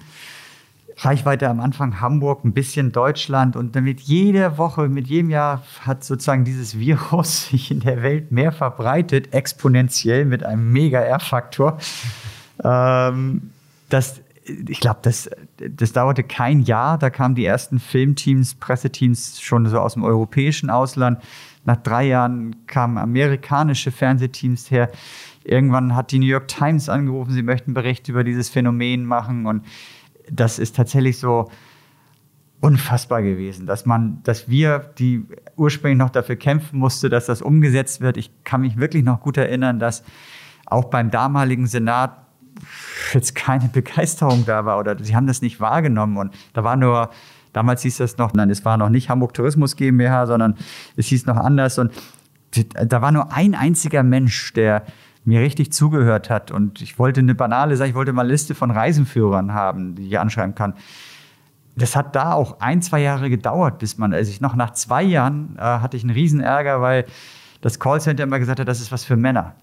[1.01, 6.03] Reichweite am Anfang Hamburg, ein bisschen Deutschland und damit jede Woche, mit jedem Jahr hat
[6.03, 11.77] sozusagen dieses Virus sich in der Welt mehr verbreitet, exponentiell mit einem mega R-Faktor.
[12.63, 13.51] Ähm,
[13.87, 16.97] das, ich glaube, das, das dauerte kein Jahr.
[16.97, 21.21] Da kamen die ersten Filmteams, Presseteams schon so aus dem europäischen Ausland.
[21.63, 24.91] Nach drei Jahren kamen amerikanische Fernsehteams her.
[25.45, 29.63] Irgendwann hat die New York Times angerufen, sie möchten Berichte über dieses Phänomen machen und
[30.31, 31.49] das ist tatsächlich so
[32.61, 35.25] unfassbar gewesen, dass man, dass wir, die
[35.55, 38.17] ursprünglich noch dafür kämpfen musste, dass das umgesetzt wird.
[38.17, 40.03] Ich kann mich wirklich noch gut erinnern, dass
[40.65, 42.17] auch beim damaligen Senat
[43.13, 47.09] jetzt keine Begeisterung da war oder sie haben das nicht wahrgenommen und da war nur
[47.53, 50.55] Damals hieß das noch, nein, es war noch nicht Hamburg Tourismus GmbH, sondern
[50.95, 51.79] es hieß noch anders.
[51.79, 51.91] Und
[52.51, 54.85] da war nur ein einziger Mensch, der
[55.29, 56.51] mir richtig zugehört hat.
[56.51, 60.07] Und ich wollte eine banale Sache, ich wollte mal eine Liste von Reisenführern haben, die
[60.07, 60.73] ich anschreiben kann.
[61.75, 65.03] Das hat da auch ein, zwei Jahre gedauert, bis man, also ich noch nach zwei
[65.03, 67.05] Jahren äh, hatte ich einen Riesenärger, weil
[67.61, 69.55] das Callcenter immer gesagt hat, das ist was für Männer.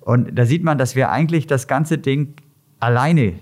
[0.00, 2.34] Und da sieht man, dass wir eigentlich das ganze Ding
[2.78, 3.34] alleine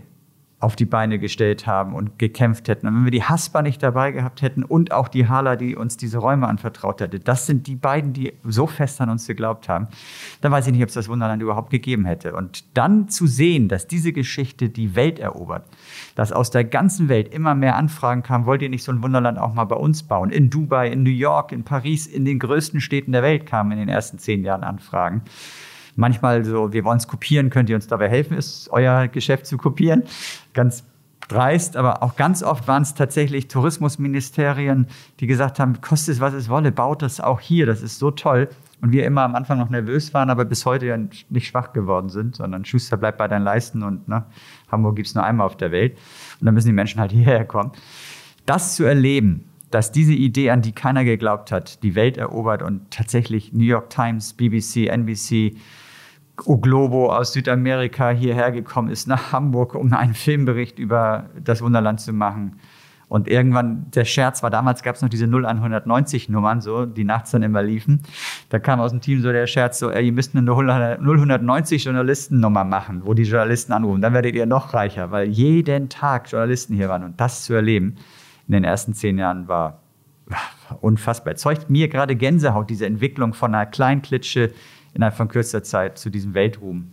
[0.65, 2.87] auf die Beine gestellt haben und gekämpft hätten.
[2.87, 5.99] Und wenn wir die Haspa nicht dabei gehabt hätten und auch die Hala, die uns
[5.99, 9.89] diese Räume anvertraut hätte, das sind die beiden, die so fest an uns geglaubt haben,
[10.41, 12.35] dann weiß ich nicht, ob es das Wunderland überhaupt gegeben hätte.
[12.35, 15.67] Und dann zu sehen, dass diese Geschichte die Welt erobert,
[16.15, 19.39] dass aus der ganzen Welt immer mehr Anfragen kamen, wollt ihr nicht so ein Wunderland
[19.39, 20.31] auch mal bei uns bauen?
[20.31, 23.79] In Dubai, in New York, in Paris, in den größten Städten der Welt kamen in
[23.79, 25.25] den ersten zehn Jahren Anfragen
[25.97, 28.37] manchmal so, wir wollen es kopieren, könnt ihr uns dabei helfen?
[28.37, 30.05] Ist euer Geschäft zu kopieren?
[30.55, 30.85] Ganz
[31.29, 34.87] dreist, aber auch ganz oft waren es tatsächlich Tourismusministerien,
[35.21, 38.11] die gesagt haben, kostet es, was es wolle, baut das auch hier, das ist so
[38.11, 38.49] toll.
[38.83, 42.11] Und wir immer am Anfang noch nervös waren, aber bis heute ja nicht schwach geworden
[42.11, 44.27] sind, sondern Schuster bleibt bei deinen Leisten und ne,
[44.71, 45.97] Hamburg gibt es nur einmal auf der Welt.
[46.41, 47.73] Und dann müssen die Menschen halt hierher kommen.
[48.45, 52.91] Das zu erleben, dass diese Idee, an die keiner geglaubt hat, die Welt erobert und
[52.91, 55.57] tatsächlich New York Times, BBC, NBC,
[56.45, 62.01] O Globo aus Südamerika hierher gekommen ist, nach Hamburg, um einen Filmbericht über das Wunderland
[62.01, 62.59] zu machen.
[63.09, 67.31] Und irgendwann, der Scherz war, damals gab es noch diese 0190 Nummern, so, die nachts
[67.31, 68.03] dann immer liefen.
[68.49, 72.65] Da kam aus dem Team so der Scherz, so, ey, ihr müsst eine 090 Journalistennummer
[72.65, 74.01] machen, wo die Journalisten anrufen.
[74.01, 77.05] Dann werdet ihr noch reicher, weil jeden Tag Journalisten hier waren.
[77.05, 77.97] Und das zu erleben
[78.49, 79.81] in den ersten zehn Jahren war
[80.81, 81.37] unfassbar.
[81.37, 84.53] Zeugt mir gerade Gänsehaut, diese Entwicklung von einer kleinen Klitsche
[84.95, 86.91] innerhalb von kürzester Zeit zu diesem Weltruhm.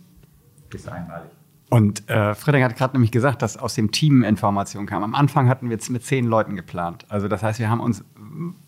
[0.74, 1.30] ist einmalig.
[1.72, 5.02] Und äh, Friedrich hat gerade nämlich gesagt, dass aus dem Team Informationen kam.
[5.02, 7.06] Am Anfang hatten wir jetzt mit zehn Leuten geplant.
[7.08, 8.04] Also das heißt, wir haben uns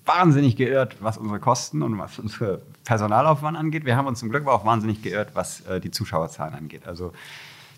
[0.07, 3.85] wahnsinnig geirrt, was unsere Kosten und was unsere Personalaufwand angeht.
[3.85, 6.87] Wir haben uns zum Glück aber auch wahnsinnig geirrt, was äh, die Zuschauerzahlen angeht.
[6.87, 7.13] Also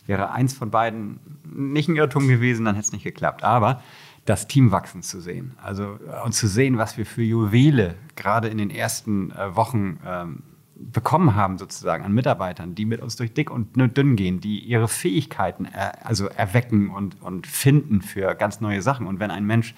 [0.06, 3.42] wäre eins von beiden nicht ein Irrtum gewesen, dann hätte es nicht geklappt.
[3.42, 3.82] Aber
[4.26, 5.56] das Team wachsen zu sehen.
[5.60, 9.98] Also äh, und zu sehen, was wir für Juwele gerade in den ersten äh, Wochen
[10.06, 10.42] ähm,
[10.92, 14.88] bekommen haben, sozusagen, an Mitarbeitern, die mit uns durch dick und dünn gehen, die ihre
[14.88, 19.06] Fähigkeiten er, also erwecken und, und finden für ganz neue Sachen.
[19.06, 19.74] Und wenn ein Mensch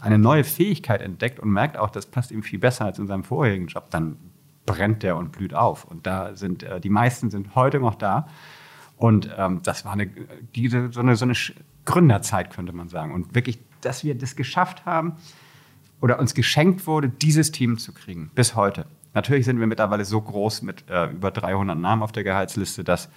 [0.00, 3.24] eine neue Fähigkeit entdeckt und merkt auch, das passt ihm viel besser als in seinem
[3.24, 4.16] vorherigen Job, dann
[4.66, 5.84] brennt der und blüht auf.
[5.84, 8.28] Und da sind äh, die meisten sind heute noch da.
[8.96, 10.10] Und ähm, das war eine,
[10.54, 11.34] diese, so, eine, so eine
[11.84, 13.12] Gründerzeit, könnte man sagen.
[13.12, 15.16] Und wirklich, dass wir das geschafft haben
[16.00, 18.86] oder uns geschenkt wurde, dieses Team zu kriegen, bis heute.
[19.16, 23.08] Natürlich sind wir mittlerweile so groß mit äh, über 300 Namen auf der Gehaltsliste, dass,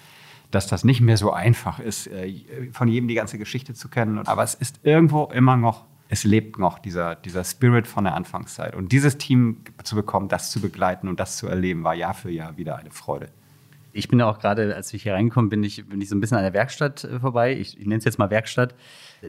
[0.50, 2.41] dass das nicht mehr so einfach ist, äh,
[2.72, 4.26] von jedem die ganze Geschichte zu kennen.
[4.26, 8.76] Aber es ist irgendwo immer noch es lebt noch, dieser, dieser Spirit von der Anfangszeit.
[8.76, 12.32] Und dieses Team zu bekommen, das zu begleiten und das zu erleben, war Jahr für
[12.32, 13.30] Jahr wieder eine Freude.
[13.92, 16.22] Ich bin ja auch gerade, als ich hier reingekommen bin, ich, bin ich so ein
[16.22, 17.58] bisschen an der Werkstatt äh, vorbei.
[17.58, 18.76] Ich, ich nenne es jetzt mal Werkstatt.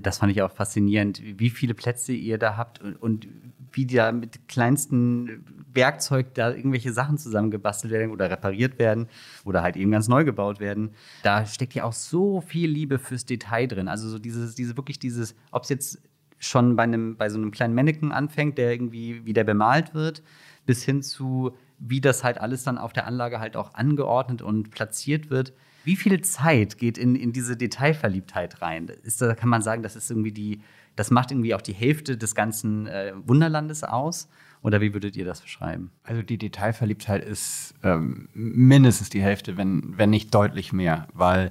[0.00, 3.28] Das fand ich auch faszinierend, wie viele Plätze ihr da habt und, und
[3.72, 9.08] wie da mit kleinsten Werkzeug da irgendwelche Sachen zusammengebastelt werden oder repariert werden
[9.44, 10.90] oder halt eben ganz neu gebaut werden.
[11.22, 13.88] Da steckt ja auch so viel Liebe fürs Detail drin.
[13.88, 16.02] Also so dieses, diese wirklich dieses, ob es jetzt
[16.38, 20.22] schon bei einem, bei so einem kleinen Mannequin anfängt, der irgendwie wieder bemalt wird,
[20.66, 24.70] bis hin zu, wie das halt alles dann auf der Anlage halt auch angeordnet und
[24.70, 25.52] platziert wird.
[25.82, 28.88] Wie viel Zeit geht in, in diese Detailverliebtheit rein?
[29.02, 30.60] Ist, da kann man sagen, das ist irgendwie die,
[30.94, 34.28] das macht irgendwie auch die Hälfte des ganzen äh, Wunderlandes aus.
[34.62, 35.90] Oder wie würdet ihr das beschreiben?
[36.04, 41.50] Also die Detailverliebtheit ist ähm, mindestens die Hälfte, wenn, wenn nicht deutlich mehr, weil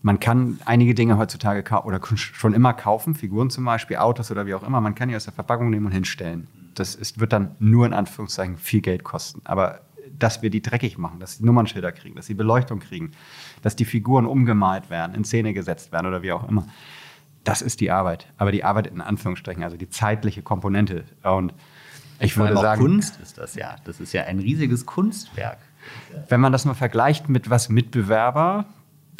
[0.00, 4.54] man kann einige Dinge heutzutage oder schon immer kaufen, Figuren zum Beispiel, Autos oder wie
[4.54, 4.80] auch immer.
[4.80, 6.46] Man kann die aus der Verpackung nehmen und hinstellen.
[6.78, 9.40] Das ist, wird dann nur in Anführungszeichen viel Geld kosten.
[9.44, 9.80] Aber
[10.18, 13.12] dass wir die dreckig machen, dass sie Nummernschilder kriegen, dass sie Beleuchtung kriegen,
[13.62, 16.66] dass die Figuren umgemalt werden, in Szene gesetzt werden oder wie auch immer,
[17.44, 18.26] das ist die Arbeit.
[18.36, 21.04] Aber die Arbeit in Anführungsstrichen, also die zeitliche Komponente.
[21.22, 21.54] Und
[22.20, 22.80] ich würde sagen.
[22.80, 23.76] Kunst ist das ja.
[23.84, 25.58] Das ist ja ein riesiges Kunstwerk.
[26.28, 28.66] Wenn man das mal vergleicht mit was Mitbewerber,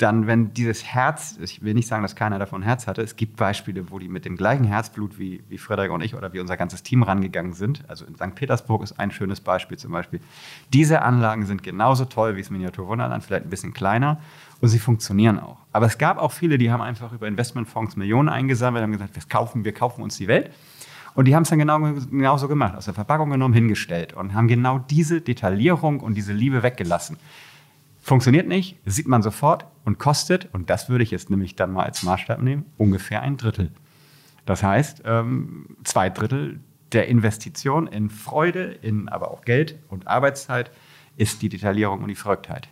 [0.02, 3.36] dann, wenn dieses Herz, ich will nicht sagen, dass keiner davon Herz hatte, es gibt
[3.36, 6.56] Beispiele, wo die mit dem gleichen Herzblut wie, wie Frederik und ich oder wie unser
[6.56, 7.84] ganzes Team rangegangen sind.
[7.88, 8.34] Also in St.
[8.34, 10.20] Petersburg ist ein schönes Beispiel zum Beispiel.
[10.72, 14.20] Diese Anlagen sind genauso toll wie das Miniaturwunderland, vielleicht ein bisschen kleiner
[14.60, 15.58] und sie funktionieren auch.
[15.72, 19.22] Aber es gab auch viele, die haben einfach über Investmentfonds Millionen eingesammelt, haben gesagt, wir
[19.28, 20.50] kaufen, wir kaufen uns die Welt.
[21.14, 24.46] Und die haben es dann genau, genauso gemacht, aus der Verpackung genommen, hingestellt und haben
[24.46, 27.16] genau diese Detaillierung und diese Liebe weggelassen.
[28.08, 31.84] Funktioniert nicht, sieht man sofort und kostet, und das würde ich jetzt nämlich dann mal
[31.84, 33.70] als Maßstab nehmen, ungefähr ein Drittel.
[34.46, 36.58] Das heißt, ähm, zwei Drittel
[36.92, 40.70] der Investition in Freude, in aber auch Geld und Arbeitszeit
[41.18, 42.70] ist die Detaillierung und die Verrücktheit.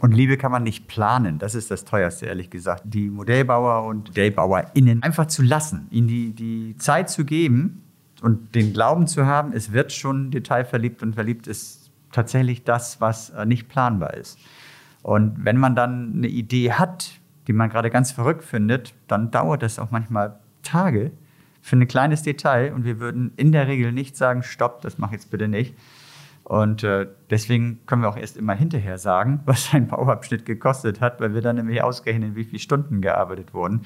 [0.00, 1.38] Und Liebe kann man nicht planen.
[1.38, 2.82] Das ist das teuerste, ehrlich gesagt.
[2.84, 7.84] Die Modellbauer und ModellbauerInnen einfach zu lassen, ihnen die, die Zeit zu geben
[8.22, 11.77] und den Glauben zu haben, es wird schon detailverliebt und verliebt ist
[12.12, 14.38] tatsächlich das, was äh, nicht planbar ist.
[15.02, 17.12] Und wenn man dann eine Idee hat,
[17.46, 21.12] die man gerade ganz verrückt findet, dann dauert das auch manchmal Tage
[21.62, 25.12] für ein kleines Detail und wir würden in der Regel nicht sagen, stopp, das mach
[25.12, 25.74] jetzt bitte nicht.
[26.44, 31.20] Und äh, deswegen können wir auch erst immer hinterher sagen, was ein Bauabschnitt gekostet hat,
[31.20, 33.82] weil wir dann nämlich ausgerechnet, wie viele Stunden gearbeitet wurden,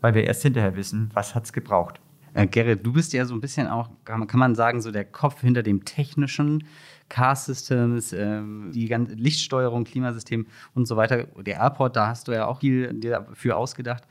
[0.00, 2.00] weil wir erst hinterher wissen, was hat es gebraucht.
[2.32, 5.40] Äh, Gerrit, du bist ja so ein bisschen auch, kann man sagen, so der Kopf
[5.40, 6.64] hinter dem technischen.
[7.08, 11.24] Car-Systems, ähm, die ganze Lichtsteuerung, Klimasystem und so weiter.
[11.24, 14.04] Der Airport, da hast du ja auch viel dafür ausgedacht.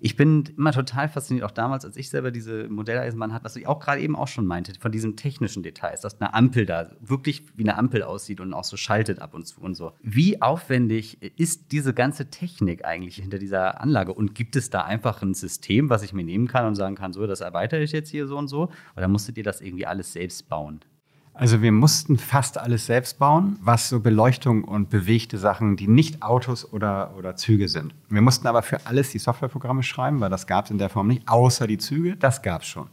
[0.00, 3.66] Ich bin immer total fasziniert, auch damals, als ich selber diese Modelleisenbahn hatte, was ich
[3.66, 7.42] auch gerade eben auch schon meinte, von diesen technischen Details, dass eine Ampel da wirklich
[7.56, 9.92] wie eine Ampel aussieht und auch so schaltet ab und zu und so.
[10.00, 14.14] Wie aufwendig ist diese ganze Technik eigentlich hinter dieser Anlage?
[14.14, 17.12] Und gibt es da einfach ein System, was ich mir nehmen kann und sagen kann,
[17.12, 18.70] so, das erweitere ich jetzt hier so und so?
[18.96, 20.78] Oder musstet ihr das irgendwie alles selbst bauen?
[21.38, 26.20] Also wir mussten fast alles selbst bauen, was so Beleuchtung und bewegte Sachen, die nicht
[26.20, 27.94] Autos oder, oder Züge sind.
[28.08, 31.06] Wir mussten aber für alles die Softwareprogramme schreiben, weil das gab es in der Form
[31.06, 32.88] nicht, außer die Züge, das gab es schon.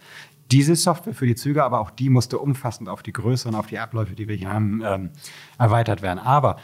[0.51, 3.65] Diese Software für die Züge, aber auch die musste umfassend auf die Größe und auf
[3.65, 5.09] die Abläufe, die wir hier haben, ähm,
[5.57, 6.19] erweitert werden.
[6.19, 6.57] Aber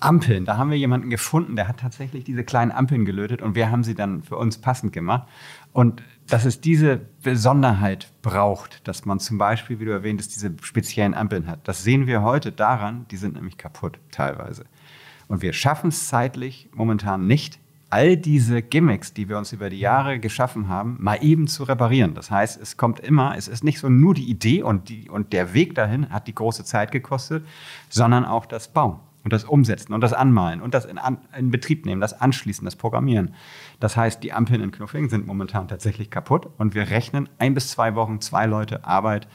[0.00, 3.70] Ampeln, da haben wir jemanden gefunden, der hat tatsächlich diese kleinen Ampeln gelötet und wir
[3.70, 5.28] haben sie dann für uns passend gemacht.
[5.74, 10.54] Und dass es diese Besonderheit braucht, dass man zum Beispiel, wie du erwähnt hast, diese
[10.62, 11.66] speziellen Ampeln hat.
[11.68, 14.64] Das sehen wir heute daran, die sind nämlich kaputt teilweise.
[15.28, 17.58] Und wir schaffen es zeitlich momentan nicht,
[17.90, 22.14] all diese Gimmicks, die wir uns über die Jahre geschaffen haben, mal eben zu reparieren.
[22.14, 25.32] Das heißt, es kommt immer, es ist nicht so nur die Idee und, die, und
[25.32, 27.46] der Weg dahin hat die große Zeit gekostet,
[27.88, 30.98] sondern auch das Bauen und das Umsetzen und das Anmalen und das in,
[31.38, 33.34] in, Betrieb nehmen, das Anschließen, das Programmieren.
[33.80, 37.70] Das heißt, die Ampeln in Knuffing sind momentan tatsächlich kaputt und wir rechnen ein bis
[37.70, 39.28] zwei Wochen, zwei Leute Arbeit,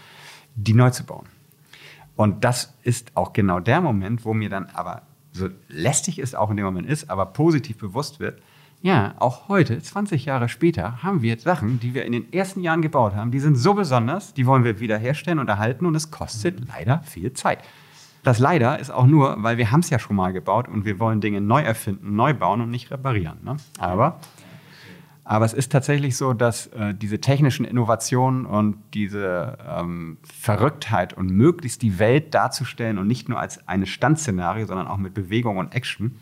[0.56, 1.28] die neu zu bauen.
[2.16, 6.50] Und das ist auch genau der Moment, wo mir dann aber so lästig es auch
[6.50, 8.42] in dem Moment ist, aber positiv bewusst wird,
[8.82, 12.82] ja, auch heute, 20 Jahre später, haben wir Sachen, die wir in den ersten Jahren
[12.82, 16.66] gebaut haben, die sind so besonders, die wollen wir wiederherstellen und erhalten und es kostet
[16.68, 17.60] leider viel Zeit.
[18.30, 21.00] Das leider ist auch nur, weil wir haben es ja schon mal gebaut und wir
[21.00, 23.40] wollen Dinge neu erfinden, neu bauen und nicht reparieren.
[23.44, 23.58] Ne?
[23.80, 24.20] Aber,
[25.24, 31.32] aber es ist tatsächlich so, dass äh, diese technischen Innovationen und diese ähm, Verrücktheit und
[31.32, 35.74] möglichst die Welt darzustellen und nicht nur als ein Standszenario, sondern auch mit Bewegung und
[35.74, 36.20] Action,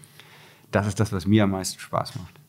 [0.72, 2.40] das ist das, was mir am meisten Spaß macht.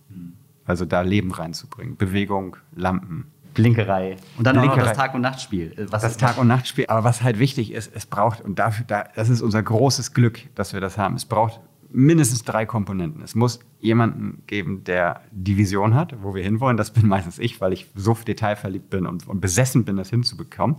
[0.67, 3.33] Also da Leben reinzubringen, Bewegung, Lampen,
[3.63, 4.17] Blinkerei.
[4.37, 4.73] Und dann Blinkerei.
[4.73, 5.73] auch noch das Tag- und Nachtspiel.
[5.77, 6.87] Äh, Was das Tag- und Nachtspiel.
[6.89, 10.41] Aber was halt wichtig ist, es braucht, und dafür, da, das ist unser großes Glück,
[10.55, 13.23] dass wir das haben, es braucht mindestens drei Komponenten.
[13.23, 16.77] Es muss jemanden geben, der die Vision hat, wo wir hinwollen.
[16.77, 20.77] Das bin meistens ich, weil ich so detailverliebt bin und, und besessen bin, das hinzubekommen.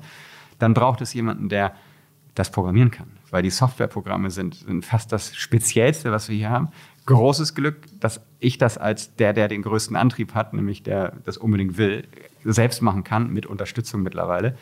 [0.59, 1.73] Dann braucht es jemanden, der
[2.35, 6.69] das programmieren kann, weil die Softwareprogramme sind, sind fast das Speziellste, was wir hier haben.
[7.09, 11.37] Großes Glück, dass ich das als der, der den größten Antrieb hat, nämlich der das
[11.37, 12.07] unbedingt will,
[12.43, 14.55] selbst machen kann, mit Unterstützung mittlerweile.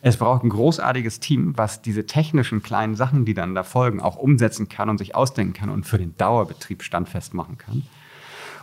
[0.00, 4.14] Es braucht ein großartiges Team, was diese technischen kleinen Sachen, die dann da folgen, auch
[4.14, 7.82] umsetzen kann und sich ausdenken kann und für den Dauerbetrieb standfest machen kann.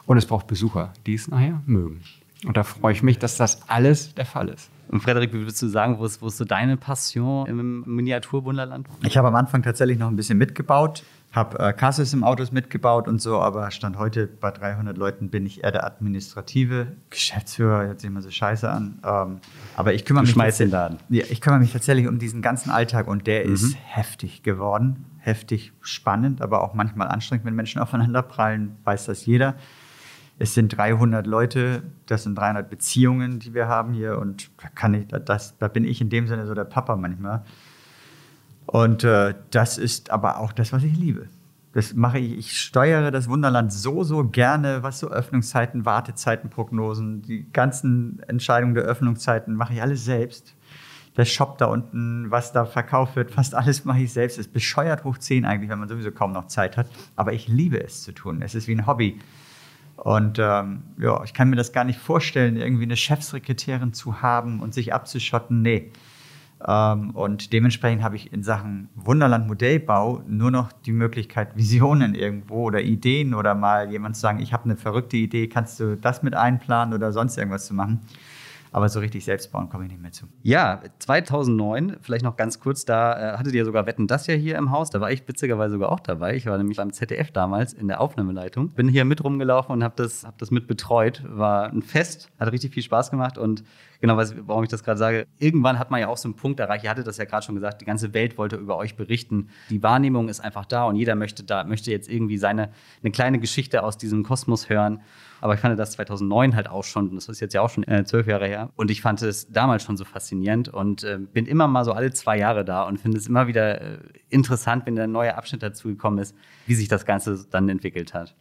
[0.05, 2.03] Und es braucht Besucher, die es nachher mögen.
[2.45, 4.69] Und da freue ich mich, dass das alles der Fall ist.
[4.87, 8.87] Und Frederik, wie würdest du sagen, wo ist, wo ist so deine Passion im Miniaturwunderland?
[9.03, 13.07] Ich habe am Anfang tatsächlich noch ein bisschen mitgebaut, habe äh, Cars im Autos mitgebaut
[13.07, 17.99] und so, aber Stand heute bei 300 Leuten bin ich eher der administrative Geschäftsführer, hört
[17.99, 18.99] sich immer so scheiße an.
[19.03, 19.39] Ähm,
[19.75, 20.97] aber ich kümmere Du mich den Laden.
[21.09, 25.73] Ja, ich kümmere mich tatsächlich um diesen ganzen Alltag und der ist heftig geworden, heftig
[25.81, 29.55] spannend, aber auch manchmal anstrengend, wenn Menschen aufeinander prallen, weiß das jeder.
[30.37, 34.93] Es sind 300 Leute, das sind 300 Beziehungen, die wir haben hier und da kann
[34.93, 37.43] ich, das, da bin ich in dem Sinne so der Papa manchmal.
[38.65, 41.29] Und äh, das ist aber auch das, was ich liebe.
[41.73, 42.37] Das mache ich.
[42.37, 48.75] Ich steuere das Wunderland so, so gerne, was so Öffnungszeiten, Wartezeiten, Prognosen, die ganzen Entscheidungen
[48.75, 50.55] der Öffnungszeiten mache ich alles selbst.
[51.17, 54.35] Der Shop da unten, was da verkauft wird, fast alles mache ich selbst.
[54.37, 56.87] Es ist bescheuert hoch 10 eigentlich, wenn man sowieso kaum noch Zeit hat.
[57.15, 58.41] Aber ich liebe es zu tun.
[58.41, 59.19] Es ist wie ein Hobby.
[60.05, 64.59] Und ähm, ja, ich kann mir das gar nicht vorstellen, irgendwie eine Chefsekretärin zu haben
[64.59, 65.63] und sich abzuschotten.
[65.63, 65.91] Nee.
[66.63, 72.65] Ähm, und dementsprechend habe ich in Sachen Wunderland Modellbau nur noch die Möglichkeit, Visionen irgendwo
[72.65, 76.21] oder Ideen oder mal jemand zu sagen, ich habe eine verrückte Idee, kannst du das
[76.21, 78.01] mit einplanen oder sonst irgendwas zu machen.
[78.75, 80.25] Aber so richtig selbst bauen komme ich nicht mehr zu.
[80.43, 84.57] Ja, 2009, vielleicht noch ganz kurz, da äh, hattet ihr sogar Wetten, das ja hier
[84.57, 84.89] im Haus.
[84.89, 86.35] Da war ich witzigerweise sogar auch dabei.
[86.35, 88.71] Ich war nämlich beim ZDF damals in der Aufnahmeleitung.
[88.71, 91.23] Bin hier mit rumgelaufen und habe das, hab das mit betreut.
[91.25, 93.63] War ein Fest, hat richtig viel Spaß gemacht und
[94.01, 96.59] genau, was, warum ich das gerade sage, irgendwann hat man ja auch so einen Punkt
[96.59, 96.83] erreicht.
[96.83, 99.47] Ihr hattet das ja gerade schon gesagt, die ganze Welt wollte über euch berichten.
[99.69, 102.71] Die Wahrnehmung ist einfach da und jeder möchte da, möchte jetzt irgendwie seine,
[103.01, 104.99] eine kleine Geschichte aus diesem Kosmos hören.
[105.41, 108.03] Aber ich fand das 2009 halt auch schon, das ist jetzt ja auch schon äh,
[108.05, 108.69] zwölf Jahre her.
[108.75, 112.11] Und ich fand es damals schon so faszinierend und äh, bin immer mal so alle
[112.11, 113.97] zwei Jahre da und finde es immer wieder äh,
[114.29, 118.35] interessant, wenn ein neuer Abschnitt dazu gekommen ist, wie sich das Ganze dann entwickelt hat.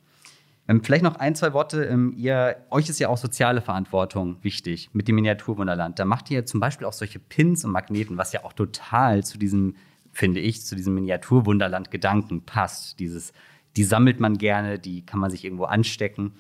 [0.67, 1.85] Ähm, vielleicht noch ein, zwei Worte.
[1.85, 5.99] Ähm, ihr, euch ist ja auch soziale Verantwortung wichtig mit dem Miniaturwunderland.
[5.99, 9.39] Da macht ihr zum Beispiel auch solche Pins und Magneten, was ja auch total zu
[9.39, 9.77] diesem,
[10.13, 12.99] finde ich, zu diesem Miniaturwunderland-Gedanken passt.
[12.99, 13.33] Dieses,
[13.77, 16.33] die sammelt man gerne, die kann man sich irgendwo anstecken.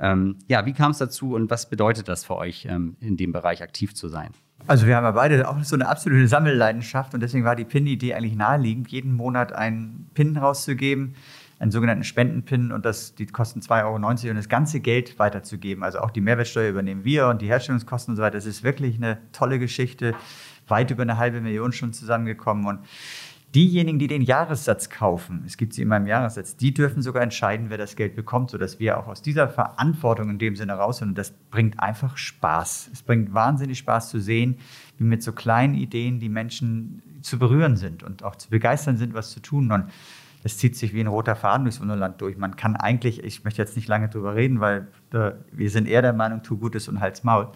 [0.00, 3.32] Ähm, ja, wie kam es dazu und was bedeutet das für euch, ähm, in dem
[3.32, 4.30] Bereich aktiv zu sein?
[4.66, 8.14] Also wir haben ja beide auch so eine absolute Sammelleidenschaft und deswegen war die Pin-Idee
[8.14, 11.14] eigentlich naheliegend, jeden Monat einen Pin rauszugeben,
[11.58, 13.96] einen sogenannten Spendenpin und das, die kosten 2,90 Euro
[14.30, 15.84] und das ganze Geld weiterzugeben.
[15.84, 18.38] Also auch die Mehrwertsteuer übernehmen wir und die Herstellungskosten und so weiter.
[18.38, 20.14] Das ist wirklich eine tolle Geschichte,
[20.66, 22.80] weit über eine halbe Million schon zusammengekommen und
[23.54, 27.70] Diejenigen, die den Jahressatz kaufen, es gibt sie immer im Jahressatz, die dürfen sogar entscheiden,
[27.70, 31.10] wer das Geld bekommt, sodass wir auch aus dieser Verantwortung in dem Sinne raus sind.
[31.10, 32.90] Und das bringt einfach Spaß.
[32.92, 34.56] Es bringt wahnsinnig Spaß zu sehen,
[34.98, 39.14] wie mit so kleinen Ideen die Menschen zu berühren sind und auch zu begeistern sind,
[39.14, 39.70] was zu tun.
[39.70, 39.84] Und
[40.42, 42.36] das zieht sich wie ein roter Faden durchs Wunderland durch.
[42.36, 46.02] Man kann eigentlich, ich möchte jetzt nicht lange drüber reden, weil äh, wir sind eher
[46.02, 47.48] der Meinung, tu Gutes und halt's Maul,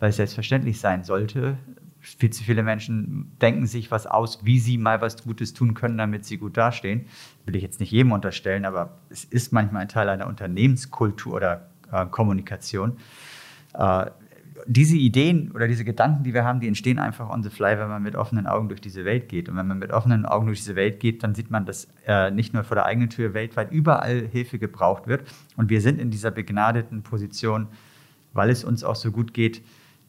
[0.00, 1.58] weil es selbstverständlich sein sollte,
[2.00, 5.98] viel zu viele Menschen denken sich was aus, wie sie mal was Gutes tun können,
[5.98, 7.06] damit sie gut dastehen.
[7.44, 11.68] Will ich jetzt nicht jedem unterstellen, aber es ist manchmal ein Teil einer Unternehmenskultur oder
[11.92, 12.98] äh, Kommunikation.
[13.74, 14.06] Äh,
[14.66, 17.88] diese Ideen oder diese Gedanken, die wir haben, die entstehen einfach on the fly, wenn
[17.88, 19.48] man mit offenen Augen durch diese Welt geht.
[19.48, 22.30] Und wenn man mit offenen Augen durch diese Welt geht, dann sieht man, dass äh,
[22.30, 25.22] nicht nur vor der eigenen Tür weltweit überall Hilfe gebraucht wird.
[25.56, 27.68] Und wir sind in dieser begnadeten Position,
[28.32, 29.62] weil es uns auch so gut geht,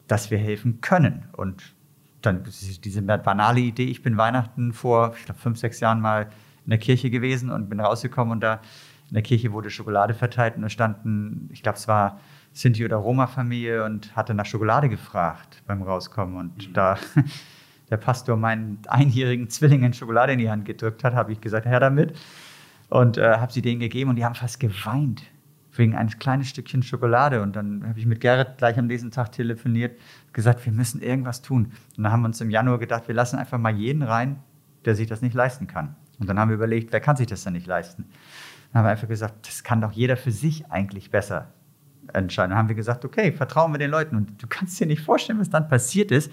[0.08, 1.24] dass wir helfen können.
[1.32, 1.74] Und
[2.22, 2.44] dann
[2.84, 6.28] diese banale Idee, ich bin Weihnachten vor, ich glaube, fünf, sechs Jahren mal
[6.64, 8.60] in der Kirche gewesen und bin rausgekommen und da
[9.08, 12.20] in der Kirche wurde Schokolade verteilt und da standen, ich glaube, es war
[12.52, 16.36] Sinti- oder Roma-Familie und hatte nach Schokolade gefragt beim Rauskommen.
[16.36, 16.72] Und mhm.
[16.72, 16.98] da
[17.90, 21.80] der Pastor meinen einjährigen Zwillingen Schokolade in die Hand gedrückt hat, habe ich gesagt, Herr
[21.80, 22.16] damit.
[22.88, 25.22] Und äh, habe sie denen gegeben und die haben fast geweint
[25.80, 27.42] wegen eines kleinen Stückchen Schokolade.
[27.42, 29.98] Und dann habe ich mit Gerrit gleich am nächsten Tag telefoniert,
[30.32, 31.72] gesagt, wir müssen irgendwas tun.
[31.96, 34.38] Und dann haben wir uns im Januar gedacht, wir lassen einfach mal jeden rein,
[34.84, 35.96] der sich das nicht leisten kann.
[36.20, 38.04] Und dann haben wir überlegt, wer kann sich das denn nicht leisten?
[38.72, 41.52] Dann haben wir einfach gesagt, das kann doch jeder für sich eigentlich besser
[42.12, 42.50] entscheiden.
[42.50, 44.16] Dann haben wir gesagt, okay, vertrauen wir den Leuten.
[44.16, 46.32] Und du kannst dir nicht vorstellen, was dann passiert ist.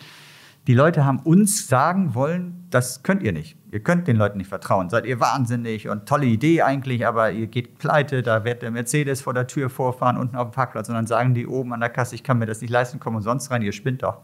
[0.67, 3.57] Die Leute haben uns sagen wollen, das könnt ihr nicht.
[3.72, 4.89] Ihr könnt den Leuten nicht vertrauen.
[4.89, 9.22] Seid ihr wahnsinnig und tolle Idee eigentlich, aber ihr geht pleite, da wird der Mercedes
[9.22, 11.89] vor der Tür vorfahren, unten auf dem Parkplatz und dann sagen die oben an der
[11.89, 14.22] Kasse, ich kann mir das nicht leisten, kommen umsonst rein, ihr spinnt doch.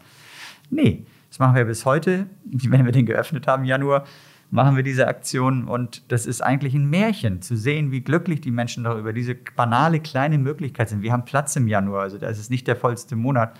[0.70, 2.28] Nee, das machen wir bis heute.
[2.46, 4.06] Wenn wir den geöffnet haben im Januar,
[4.50, 8.52] machen wir diese Aktion und das ist eigentlich ein Märchen, zu sehen, wie glücklich die
[8.52, 11.02] Menschen darüber diese banale kleine Möglichkeit sind.
[11.02, 13.58] Wir haben Platz im Januar, also das ist nicht der vollste Monat.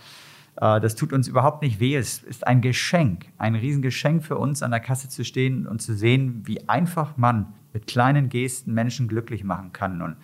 [0.58, 1.96] Äh, das tut uns überhaupt nicht weh.
[1.96, 5.94] Es ist ein Geschenk, ein Riesengeschenk für uns, an der Kasse zu stehen und zu
[5.96, 10.02] sehen, wie einfach man mit kleinen Gesten Menschen glücklich machen kann.
[10.02, 10.16] Und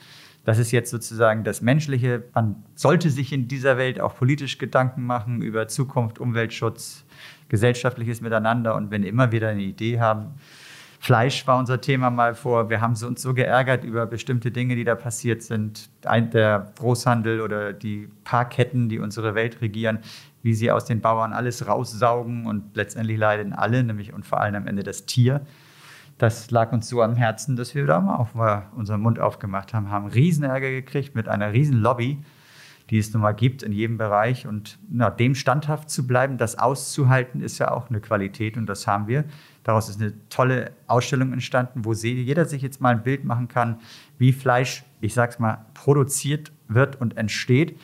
[0.45, 2.23] das ist jetzt sozusagen das Menschliche.
[2.33, 7.05] Man sollte sich in dieser Welt auch politisch Gedanken machen über Zukunft, Umweltschutz,
[7.49, 8.75] gesellschaftliches Miteinander.
[8.75, 10.35] Und wenn immer wieder eine Idee haben,
[11.01, 12.69] Fleisch war unser Thema mal vor.
[12.69, 15.89] Wir haben uns so geärgert über bestimmte Dinge, die da passiert sind.
[16.03, 19.99] Der Großhandel oder die Parkketten, die unsere Welt regieren,
[20.43, 24.55] wie sie aus den Bauern alles raussaugen und letztendlich leiden alle, nämlich und vor allem
[24.55, 25.41] am Ende das Tier.
[26.17, 29.73] Das lag uns so am Herzen, dass wir da mal auch mal unseren Mund aufgemacht
[29.73, 32.19] haben, haben Riesenärger gekriegt mit einer Riesenlobby,
[32.89, 34.47] die es nun mal gibt in jedem Bereich.
[34.47, 38.87] Und na, dem standhaft zu bleiben, das auszuhalten, ist ja auch eine Qualität und das
[38.87, 39.25] haben wir.
[39.63, 43.79] Daraus ist eine tolle Ausstellung entstanden, wo jeder sich jetzt mal ein Bild machen kann,
[44.17, 47.79] wie Fleisch, ich sag's mal, produziert wird und entsteht.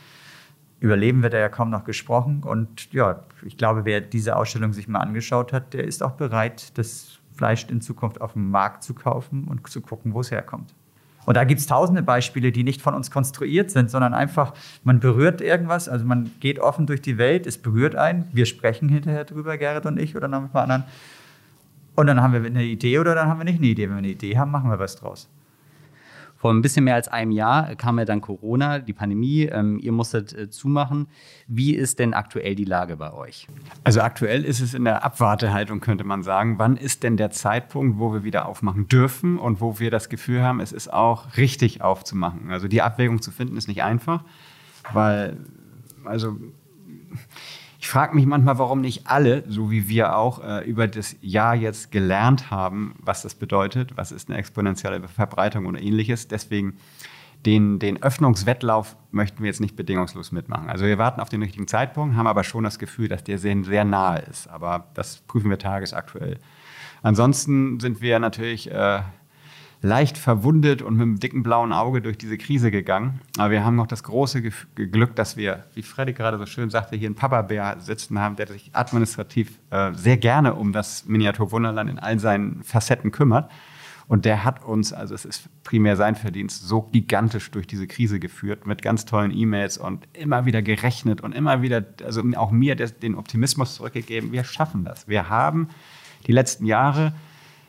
[0.79, 2.43] Überleben wird er ja kaum noch gesprochen.
[2.43, 6.77] Und ja, ich glaube, wer diese Ausstellung sich mal angeschaut hat, der ist auch bereit,
[6.77, 10.73] das Fleisch in Zukunft auf dem Markt zu kaufen und zu gucken, wo es herkommt.
[11.25, 14.53] Und da gibt es tausende Beispiele, die nicht von uns konstruiert sind, sondern einfach,
[14.83, 18.89] man berührt irgendwas, also man geht offen durch die Welt, es berührt einen, wir sprechen
[18.89, 20.83] hinterher drüber, Gerrit und ich oder noch paar anderen.
[21.95, 23.83] Und dann haben wir eine Idee oder dann haben wir nicht eine Idee.
[23.83, 25.27] Wenn wir eine Idee haben, machen wir was draus.
[26.45, 29.49] Vor ein bisschen mehr als einem Jahr kam ja dann Corona, die Pandemie.
[29.51, 31.07] Ähm, ihr musstet äh, zumachen.
[31.47, 33.47] Wie ist denn aktuell die Lage bei euch?
[33.83, 36.59] Also aktuell ist es in der Abwartehaltung, könnte man sagen.
[36.59, 40.43] Wann ist denn der Zeitpunkt, wo wir wieder aufmachen dürfen und wo wir das Gefühl
[40.43, 42.51] haben, es ist auch richtig aufzumachen?
[42.51, 44.23] Also die Abwägung zu finden ist nicht einfach,
[44.93, 45.37] weil
[46.03, 46.37] also
[47.85, 51.53] ich frage mich manchmal, warum nicht alle, so wie wir auch, äh, über das Jahr
[51.53, 56.27] jetzt gelernt haben, was das bedeutet, was ist eine exponentielle Verbreitung oder ähnliches.
[56.27, 56.77] Deswegen
[57.45, 60.67] den, den Öffnungswettlauf möchten wir jetzt nicht bedingungslos mitmachen.
[60.67, 63.55] Also wir warten auf den richtigen Zeitpunkt, haben aber schon das Gefühl, dass der sehr,
[63.63, 64.47] sehr nahe ist.
[64.47, 66.39] Aber das prüfen wir tagesaktuell.
[67.03, 69.01] Ansonsten sind wir natürlich äh,
[69.81, 73.21] leicht verwundet und mit einem dicken blauen Auge durch diese Krise gegangen.
[73.37, 74.41] Aber wir haben noch das große
[74.75, 78.47] Glück, dass wir, wie Freddy gerade so schön sagte, hier einen Papa-Bär sitzen haben, der
[78.47, 83.51] sich administrativ äh, sehr gerne um das Miniaturwunderland in all seinen Facetten kümmert.
[84.07, 88.19] Und der hat uns, also es ist primär sein Verdienst, so gigantisch durch diese Krise
[88.19, 92.75] geführt, mit ganz tollen E-Mails und immer wieder gerechnet und immer wieder, also auch mir
[92.75, 95.07] den Optimismus zurückgegeben, wir schaffen das.
[95.07, 95.69] Wir haben
[96.27, 97.13] die letzten Jahre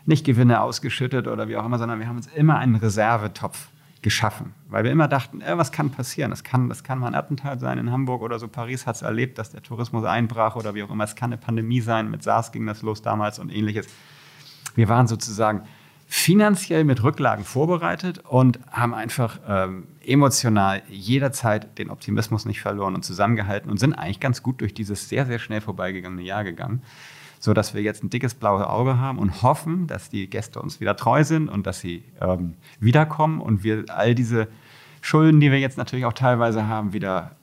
[0.07, 3.69] nicht Gewinne ausgeschüttet oder wie auch immer, sondern wir haben uns immer einen Reservetopf
[4.03, 6.31] geschaffen, weil wir immer dachten, äh, was kann passieren?
[6.31, 8.47] Das kann, das kann mal ein Attentat sein in Hamburg oder so.
[8.47, 11.05] Paris hat es erlebt, dass der Tourismus einbrach oder wie auch immer.
[11.05, 12.11] Es kann eine Pandemie sein.
[12.11, 13.89] Mit SARS ging das los damals und ähnliches.
[14.77, 15.63] Wir waren sozusagen
[16.07, 23.05] finanziell mit Rücklagen vorbereitet und haben einfach ähm, emotional jederzeit den Optimismus nicht verloren und
[23.05, 26.83] zusammengehalten und sind eigentlich ganz gut durch dieses sehr, sehr schnell vorbeigegangene Jahr gegangen
[27.39, 30.80] so dass wir jetzt ein dickes blaues Auge haben und hoffen, dass die Gäste uns
[30.80, 34.49] wieder treu sind und dass sie ähm, wiederkommen und wir all diese
[35.01, 37.37] Schulden, die wir jetzt natürlich auch teilweise haben, wieder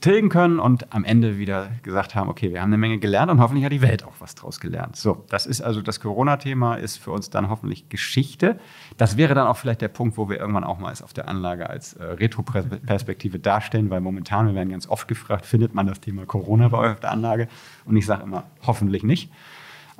[0.00, 3.40] tilgen können und am Ende wieder gesagt haben, okay, wir haben eine Menge gelernt und
[3.40, 4.96] hoffentlich hat die Welt auch was draus gelernt.
[4.96, 8.58] So, das ist also das Corona-Thema ist für uns dann hoffentlich Geschichte.
[8.96, 11.28] Das wäre dann auch vielleicht der Punkt, wo wir irgendwann auch mal es auf der
[11.28, 16.00] Anlage als äh, Retro-Perspektive darstellen, weil momentan, wir werden ganz oft gefragt, findet man das
[16.00, 17.48] Thema Corona bei euch auf der Anlage?
[17.84, 19.30] Und ich sage immer, hoffentlich nicht.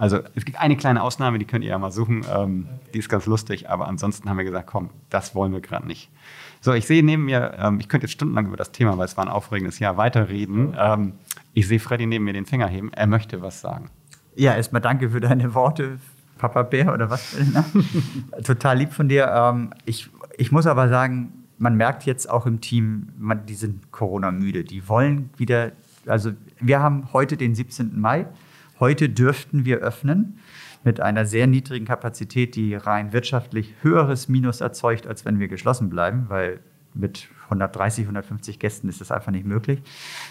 [0.00, 3.10] Also es gibt eine kleine Ausnahme, die könnt ihr ja mal suchen, ähm, die ist
[3.10, 6.10] ganz lustig, aber ansonsten haben wir gesagt, komm, das wollen wir gerade nicht.
[6.62, 9.18] So, ich sehe neben mir, ähm, ich könnte jetzt stundenlang über das Thema, weil es
[9.18, 10.74] war ein aufregendes Jahr, weiterreden.
[10.78, 11.12] Ähm,
[11.52, 12.90] ich sehe Freddy neben mir den Finger heben.
[12.94, 13.90] Er möchte was sagen.
[14.36, 15.98] Ja, erstmal danke für deine Worte,
[16.38, 17.36] Papa Bär oder was?
[18.44, 19.30] Total lieb von dir.
[19.30, 23.92] Ähm, ich, ich muss aber sagen, man merkt jetzt auch im Team, man, die sind
[23.92, 24.64] Corona-müde.
[24.64, 25.72] Die wollen wieder,
[26.06, 28.00] also wir haben heute den 17.
[28.00, 28.24] Mai.
[28.80, 30.38] Heute dürften wir öffnen
[30.84, 35.90] mit einer sehr niedrigen Kapazität, die rein wirtschaftlich höheres Minus erzeugt, als wenn wir geschlossen
[35.90, 36.60] bleiben, weil
[36.94, 39.82] mit 130, 150 Gästen ist das einfach nicht möglich.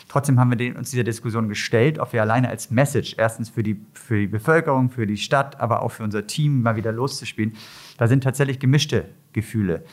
[0.08, 3.80] Trotzdem haben wir uns dieser Diskussion gestellt, ob wir alleine als Message, erstens für die,
[3.94, 7.54] für die Bevölkerung, für die Stadt, aber auch für unser Team mal wieder loszuspielen,
[7.98, 9.84] da sind tatsächlich gemischte Gefühle.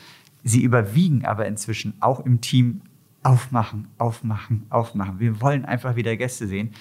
[0.43, 2.81] Sie überwiegen aber inzwischen auch im Team
[3.21, 5.19] aufmachen, aufmachen, aufmachen.
[5.19, 6.71] Wir wollen einfach wieder Gäste sehen.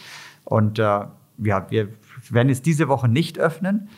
[0.45, 1.05] Und äh,
[1.39, 1.89] ja, wir
[2.31, 3.89] werden es diese Woche nicht öffnen.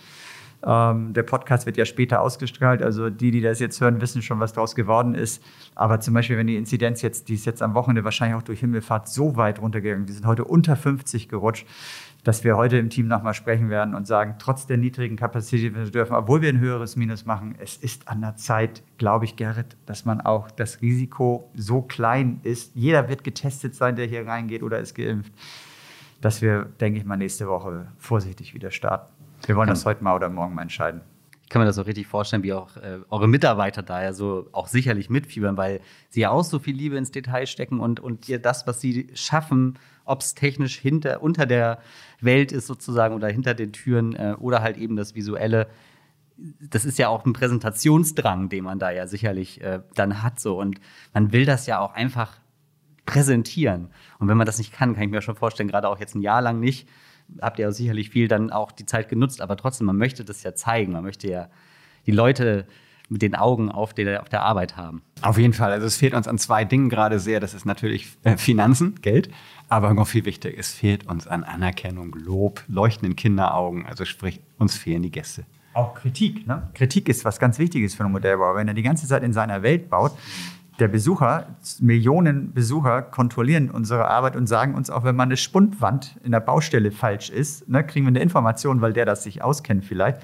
[0.66, 4.40] Ähm, der Podcast wird ja später ausgestrahlt, also die, die das jetzt hören, wissen schon,
[4.40, 5.42] was daraus geworden ist.
[5.76, 8.60] Aber zum Beispiel, wenn die Inzidenz jetzt, die ist jetzt am Wochenende wahrscheinlich auch durch
[8.60, 11.64] Himmelfahrt so weit runtergegangen, wir sind heute unter 50 gerutscht,
[12.24, 15.84] dass wir heute im Team nochmal sprechen werden und sagen, trotz der niedrigen Kapazität, wir
[15.84, 19.76] dürfen, obwohl wir ein höheres Minus machen, es ist an der Zeit, glaube ich, Gerrit,
[19.86, 22.72] dass man auch das Risiko so klein ist.
[22.74, 25.32] Jeder wird getestet sein, der hier reingeht oder ist geimpft,
[26.20, 29.12] dass wir, denke ich mal, nächste Woche vorsichtig wieder starten.
[29.46, 31.00] Wir wollen das heute mal oder morgen mal entscheiden.
[31.48, 34.50] Ich kann mir das so richtig vorstellen, wie auch äh, eure Mitarbeiter da ja so
[34.52, 38.28] auch sicherlich mitfiebern, weil sie ja auch so viel Liebe ins Detail stecken und, und
[38.28, 41.78] ihr das, was sie schaffen, ob es technisch hinter, unter der
[42.20, 45.68] Welt ist sozusagen oder hinter den Türen äh, oder halt eben das Visuelle.
[46.36, 50.58] Das ist ja auch ein Präsentationsdrang, den man da ja sicherlich äh, dann hat so
[50.58, 50.78] und
[51.14, 52.38] man will das ja auch einfach
[53.08, 53.88] präsentieren.
[54.18, 56.20] Und wenn man das nicht kann, kann ich mir schon vorstellen, gerade auch jetzt ein
[56.20, 56.86] Jahr lang nicht,
[57.40, 60.42] habt ihr auch sicherlich viel dann auch die Zeit genutzt, aber trotzdem, man möchte das
[60.42, 61.48] ja zeigen, man möchte ja
[62.04, 62.66] die Leute
[63.08, 65.00] mit den Augen auf der, auf der Arbeit haben.
[65.22, 65.72] Auf jeden Fall.
[65.72, 67.40] Also es fehlt uns an zwei Dingen gerade sehr.
[67.40, 69.30] Das ist natürlich äh, Finanzen, Geld,
[69.70, 73.86] aber noch viel wichtiger, es fehlt uns an Anerkennung, Lob, leuchtenden Kinderaugen.
[73.86, 75.46] Also sprich, uns fehlen die Gäste.
[75.72, 76.46] Auch Kritik.
[76.46, 76.68] Ne?
[76.74, 78.56] Kritik ist was ganz Wichtiges für einen Modellbauer.
[78.56, 80.12] Wenn er die ganze Zeit in seiner Welt baut,
[80.78, 86.16] der Besucher, Millionen Besucher kontrollieren unsere Arbeit und sagen uns auch, wenn mal eine Spundwand
[86.22, 89.84] in der Baustelle falsch ist, ne, kriegen wir eine Information, weil der das sich auskennt
[89.84, 90.22] vielleicht.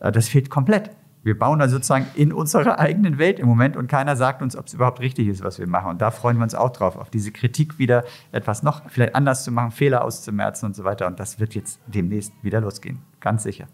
[0.00, 0.90] Äh, das fehlt komplett.
[1.24, 4.66] Wir bauen da sozusagen in unserer eigenen Welt im Moment und keiner sagt uns, ob
[4.66, 5.90] es überhaupt richtig ist, was wir machen.
[5.90, 9.44] Und da freuen wir uns auch drauf, auf diese Kritik wieder etwas noch vielleicht anders
[9.44, 11.06] zu machen, Fehler auszumerzen und so weiter.
[11.06, 12.98] Und das wird jetzt demnächst wieder losgehen.
[13.20, 13.66] Ganz sicher.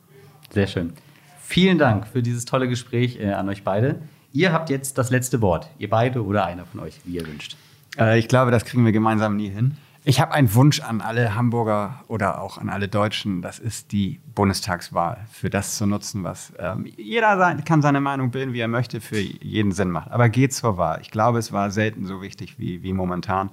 [0.51, 0.93] Sehr schön.
[1.41, 4.01] Vielen Dank für dieses tolle Gespräch äh, an euch beide.
[4.33, 5.68] Ihr habt jetzt das letzte Wort.
[5.79, 7.57] Ihr beide oder einer von euch, wie ihr wünscht.
[7.99, 9.76] Äh, ich glaube, das kriegen wir gemeinsam nie hin.
[10.05, 13.43] Ich habe einen Wunsch an alle Hamburger oder auch an alle Deutschen.
[13.43, 15.26] Das ist die Bundestagswahl.
[15.31, 19.01] Für das zu nutzen, was ähm, jeder sein, kann seine Meinung bilden, wie er möchte,
[19.01, 20.11] für jeden Sinn macht.
[20.11, 21.01] Aber geht zur Wahl.
[21.03, 23.51] Ich glaube, es war selten so wichtig wie, wie momentan.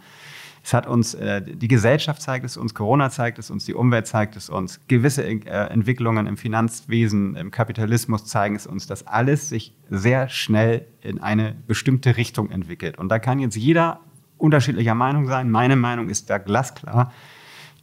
[0.66, 4.07] Es hat uns, äh, die Gesellschaft zeigt es uns, Corona zeigt es uns, die Umwelt
[4.07, 9.47] zeigt es uns, gewisse äh, Entwicklungen im Finanzwesen, im Kapitalismus zeigen es uns, dass alles
[9.47, 12.97] sich sehr schnell in eine bestimmte Richtung entwickelt.
[12.97, 13.99] Und da kann jetzt jeder
[14.39, 15.51] unterschiedlicher Meinung sein.
[15.51, 17.13] Meine Meinung ist da glasklar,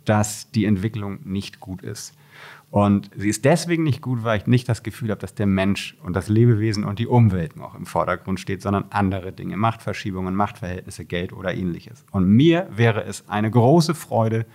[0.05, 2.15] dass die Entwicklung nicht gut ist.
[2.73, 5.95] Und sie ist deswegen nicht gut, weil ich nicht das Gefühl habe, dass der Mensch
[6.03, 11.05] und das Lebewesen und die Umwelt noch im Vordergrund steht, sondern andere Dinge, Machtverschiebungen, Machtverhältnisse,
[11.05, 12.07] Geld oder ähnliches.
[12.13, 14.47] Und mir wäre es eine große Freude,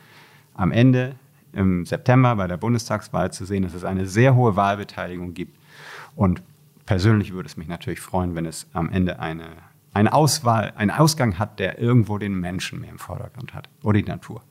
[0.55, 1.13] am Ende
[1.53, 5.55] im September bei der Bundestagswahl zu sehen, dass es eine sehr hohe Wahlbeteiligung gibt.
[6.15, 6.41] Und
[6.88, 9.45] persönlich würde es mich natürlich freuen, wenn es am Ende eine,
[9.93, 14.09] eine Auswahl, einen Ausgang hat, der irgendwo den Menschen mehr im Vordergrund hat oder die
[14.09, 14.41] Natur.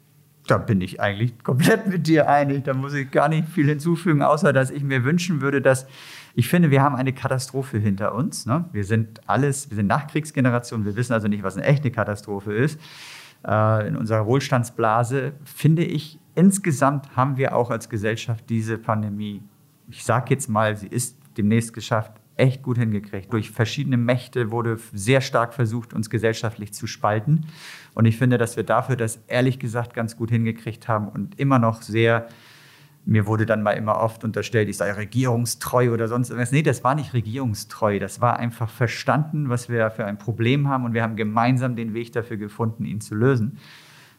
[0.46, 2.64] Da bin ich eigentlich komplett mit dir einig.
[2.64, 5.86] Da muss ich gar nicht viel hinzufügen, außer dass ich mir wünschen würde, dass
[6.34, 8.46] ich finde, wir haben eine Katastrophe hinter uns.
[8.46, 8.66] Ne?
[8.72, 10.84] Wir sind alles, wir sind Nachkriegsgeneration.
[10.84, 12.78] Wir wissen also nicht, was eine echte Katastrophe ist.
[13.46, 19.42] Äh, in unserer Wohlstandsblase finde ich, insgesamt haben wir auch als Gesellschaft diese Pandemie,
[19.88, 23.32] ich sage jetzt mal, sie ist demnächst geschafft, echt gut hingekriegt.
[23.32, 27.46] Durch verschiedene Mächte wurde sehr stark versucht, uns gesellschaftlich zu spalten.
[27.94, 31.58] Und ich finde, dass wir dafür das ehrlich gesagt ganz gut hingekriegt haben und immer
[31.58, 32.28] noch sehr,
[33.06, 36.52] mir wurde dann mal immer oft unterstellt, ich sei regierungstreu oder sonst irgendwas.
[36.52, 37.98] Nee, das war nicht regierungstreu.
[37.98, 41.94] Das war einfach verstanden, was wir für ein Problem haben und wir haben gemeinsam den
[41.94, 43.58] Weg dafür gefunden, ihn zu lösen.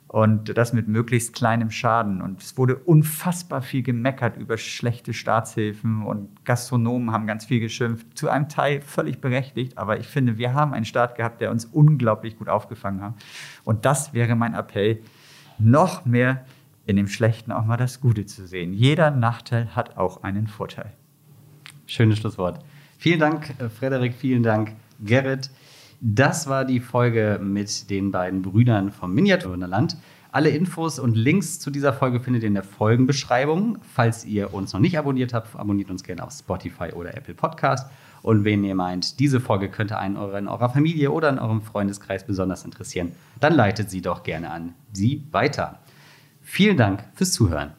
[0.07, 2.21] Und das mit möglichst kleinem Schaden.
[2.21, 8.17] Und es wurde unfassbar viel gemeckert über schlechte Staatshilfen und Gastronomen haben ganz viel geschimpft.
[8.17, 9.77] Zu einem Teil völlig berechtigt.
[9.77, 13.15] Aber ich finde, wir haben einen Staat gehabt, der uns unglaublich gut aufgefangen hat.
[13.65, 15.01] Und das wäre mein Appell,
[15.59, 16.45] noch mehr
[16.85, 18.71] in dem Schlechten auch mal das Gute zu sehen.
[18.71, 20.93] Jeder Nachteil hat auch einen Vorteil.
[21.85, 22.63] Schönes Schlusswort.
[22.97, 24.15] Vielen Dank, äh, Frederik.
[24.15, 25.49] Vielen Dank, Gerrit.
[25.99, 29.97] Das war die Folge mit den beiden Brüdern vom Miniaturwunderland.
[30.31, 33.79] Alle Infos und Links zu dieser Folge findet ihr in der Folgenbeschreibung.
[33.81, 37.89] Falls ihr uns noch nicht abonniert habt, abonniert uns gerne auf Spotify oder Apple Podcast.
[38.21, 42.25] Und wenn ihr meint, diese Folge könnte einen in eurer Familie oder in eurem Freundeskreis
[42.25, 45.79] besonders interessieren, dann leitet sie doch gerne an sie weiter.
[46.41, 47.71] Vielen Dank fürs Zuhören.